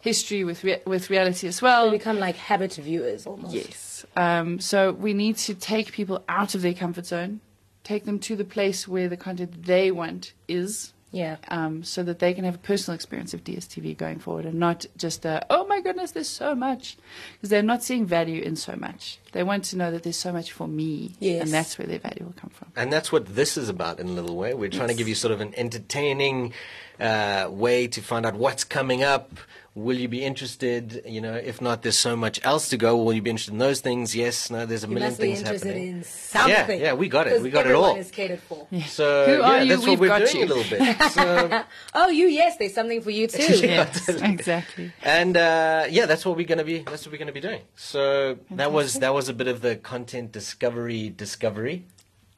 history 0.00 0.44
with 0.44 0.62
rea- 0.62 0.80
with 0.86 1.10
reality 1.10 1.48
as 1.48 1.60
well. 1.60 1.90
They 1.90 1.98
become 1.98 2.20
like 2.20 2.36
habit 2.36 2.74
viewers 2.74 3.26
almost. 3.26 3.52
Yes. 3.52 3.89
Um, 4.16 4.60
so 4.60 4.92
we 4.92 5.14
need 5.14 5.36
to 5.38 5.54
take 5.54 5.92
people 5.92 6.22
out 6.28 6.54
of 6.54 6.62
their 6.62 6.74
comfort 6.74 7.06
zone, 7.06 7.40
take 7.84 8.04
them 8.04 8.18
to 8.20 8.36
the 8.36 8.44
place 8.44 8.86
where 8.88 9.08
the 9.08 9.16
content 9.16 9.64
they 9.64 9.90
want 9.90 10.32
is, 10.48 10.92
Yeah. 11.12 11.36
um, 11.48 11.82
so 11.82 12.02
that 12.04 12.18
they 12.18 12.32
can 12.34 12.44
have 12.44 12.54
a 12.54 12.58
personal 12.58 12.94
experience 12.94 13.34
of 13.34 13.42
DSTV 13.42 13.96
going 13.96 14.18
forward 14.20 14.44
and 14.46 14.58
not 14.60 14.86
just 14.96 15.24
a, 15.24 15.44
oh 15.50 15.66
my 15.66 15.80
goodness, 15.80 16.12
there's 16.12 16.28
so 16.28 16.54
much. 16.54 16.96
Because 17.34 17.50
they're 17.50 17.62
not 17.62 17.82
seeing 17.82 18.06
value 18.06 18.42
in 18.42 18.54
so 18.56 18.76
much. 18.76 19.18
They 19.32 19.42
want 19.42 19.64
to 19.66 19.76
know 19.76 19.90
that 19.92 20.02
there's 20.02 20.16
so 20.16 20.32
much 20.32 20.52
for 20.52 20.66
me. 20.66 21.12
Yes. 21.20 21.42
And 21.42 21.50
that's 21.52 21.78
where 21.78 21.86
their 21.86 21.98
value 22.00 22.24
will 22.24 22.34
come 22.34 22.50
from. 22.50 22.72
And 22.76 22.92
that's 22.92 23.12
what 23.12 23.34
this 23.34 23.56
is 23.56 23.68
about 23.68 24.00
in 24.00 24.08
a 24.08 24.12
little 24.12 24.36
way. 24.36 24.54
We're 24.54 24.70
trying 24.70 24.88
to 24.88 24.94
give 24.94 25.08
you 25.08 25.14
sort 25.14 25.32
of 25.32 25.40
an 25.40 25.54
entertaining 25.56 26.52
uh, 26.98 27.48
way 27.50 27.86
to 27.88 28.00
find 28.02 28.26
out 28.26 28.34
what's 28.34 28.64
coming 28.64 29.02
up. 29.02 29.30
Will 29.76 29.96
you 29.96 30.08
be 30.08 30.24
interested? 30.24 31.02
You 31.06 31.20
know, 31.20 31.34
if 31.34 31.62
not, 31.62 31.82
there's 31.82 31.96
so 31.96 32.16
much 32.16 32.40
else 32.44 32.68
to 32.70 32.76
go. 32.76 32.96
Will 32.96 33.12
you 33.12 33.22
be 33.22 33.30
interested 33.30 33.52
in 33.52 33.58
those 33.58 33.80
things? 33.80 34.16
Yes, 34.16 34.50
no, 34.50 34.66
there's 34.66 34.82
a 34.82 34.88
You 34.88 34.94
million 34.94 35.10
must 35.10 35.20
be 35.20 35.26
things 35.28 35.38
interested 35.42 35.68
happening. 35.68 35.88
in 35.98 36.02
something. 36.04 36.80
yeah, 36.80 36.86
yeah, 36.86 36.92
we 36.94 37.08
got 37.08 37.28
it. 37.28 37.40
We 37.40 37.50
got 37.50 37.60
it 37.66 37.68
everyone 37.70 37.90
all. 37.90 37.96
is 37.96 38.10
catered 38.10 38.40
for. 38.42 38.66
So 38.88 39.26
Who 39.26 39.32
yeah, 39.38 39.48
are 39.48 39.62
you? 39.62 39.68
that's 39.76 39.86
We've 39.86 40.00
we're 40.00 40.08
got 40.08 40.26
doing 40.26 40.36
you. 40.38 40.44
a 40.44 40.52
little 40.52 40.78
bit. 40.78 40.96
So, 41.12 41.62
Oh, 41.94 42.08
you, 42.08 42.26
yes, 42.26 42.56
there's 42.58 42.74
something 42.74 43.00
for 43.00 43.12
you 43.12 43.28
too. 43.28 43.38
Yes, 43.66 44.08
exactly. 44.08 44.92
and 45.04 45.36
uh, 45.36 45.86
yeah, 45.88 46.06
that's 46.06 46.26
what 46.26 46.36
we're 46.36 46.46
gonna 46.48 46.64
be. 46.64 46.78
That's 46.80 47.06
what 47.06 47.12
we're 47.12 47.18
gonna 47.18 47.30
be 47.32 47.40
doing. 47.40 47.62
So 47.76 48.38
that 48.50 48.72
was 48.72 48.94
that 48.94 49.14
was 49.14 49.19
a 49.28 49.34
bit 49.34 49.48
of 49.48 49.60
the 49.60 49.76
content 49.76 50.32
discovery 50.32 51.10
discovery. 51.10 51.86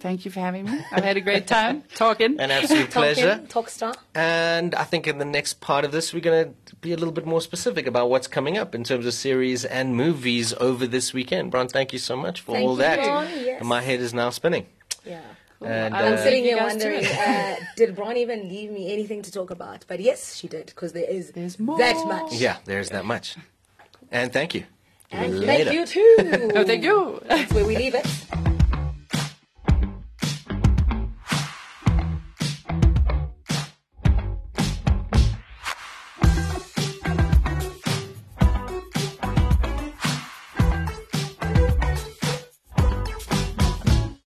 Thank 0.03 0.25
you 0.25 0.33
for 0.33 0.40
having 0.40 0.64
me. 0.64 0.81
I've 0.90 1.05
had 1.05 1.16
a 1.16 1.21
great 1.21 1.47
time 1.47 1.85
talking. 1.95 2.40
An 2.40 2.51
absolute 2.51 2.90
pleasure. 2.90 3.35
Talking, 3.35 3.47
talk 3.47 3.68
star. 3.68 3.95
And 4.16 4.75
I 4.75 4.83
think 4.83 5.07
in 5.07 5.18
the 5.18 5.25
next 5.25 5.61
part 5.61 5.85
of 5.85 5.92
this, 5.92 6.12
we're 6.12 6.18
going 6.18 6.57
to 6.66 6.77
be 6.77 6.92
a 6.92 6.97
little 6.97 7.12
bit 7.12 7.25
more 7.25 7.40
specific 7.40 7.87
about 7.87 8.11
what's 8.11 8.27
coming 8.27 8.59
up 8.59 8.75
in 8.75 8.83
terms 8.83 9.07
of 9.07 9.14
series 9.14 9.64
and 9.64 9.95
movies 9.95 10.53
over 10.55 10.88
this 10.88 11.12
weekend. 11.14 11.53
Bron, 11.53 11.68
thank 11.68 11.92
you 11.92 12.01
so 12.01 12.16
much 12.16 12.40
for 12.40 12.57
Thank 12.57 12.66
all 12.66 12.73
you, 12.73 12.79
that. 12.79 12.99
Bron, 12.99 13.29
yes. 13.29 13.62
My 13.62 13.81
head 13.81 14.01
is 14.01 14.12
now 14.12 14.31
spinning. 14.31 14.66
Yeah. 15.07 15.21
And, 15.61 15.95
I 15.95 16.03
will 16.03 16.09
I'm 16.09 16.14
uh, 16.14 16.23
sitting 16.25 16.42
here 16.42 16.57
wondering, 16.57 17.07
uh, 17.07 17.57
did 17.77 17.95
Bron 17.95 18.16
even 18.16 18.49
leave 18.49 18.73
me 18.73 18.92
anything 18.92 19.23
to 19.23 19.31
talk 19.31 19.51
about? 19.51 19.85
But 19.87 20.01
yes, 20.01 20.35
she 20.35 20.49
did, 20.49 20.66
because 20.66 20.95
there 20.95 21.09
is 21.09 21.31
There's 21.31 21.61
more. 21.61 21.79
that 21.79 21.95
much. 22.09 22.33
yeah, 22.35 22.57
there's 22.64 22.90
that 22.90 23.05
much. 23.05 23.37
And 24.11 24.33
thank 24.33 24.57
you. 24.57 24.64
And 25.12 25.40
Later. 25.40 25.64
thank 25.64 25.72
you 25.72 25.87
too. 25.87 26.51
Oh, 26.57 26.64
thank 26.64 26.83
you. 26.85 27.20
That's 27.27 27.53
where 27.53 27.64
we 27.64 27.77
leave 27.77 27.94
it. 27.94 28.07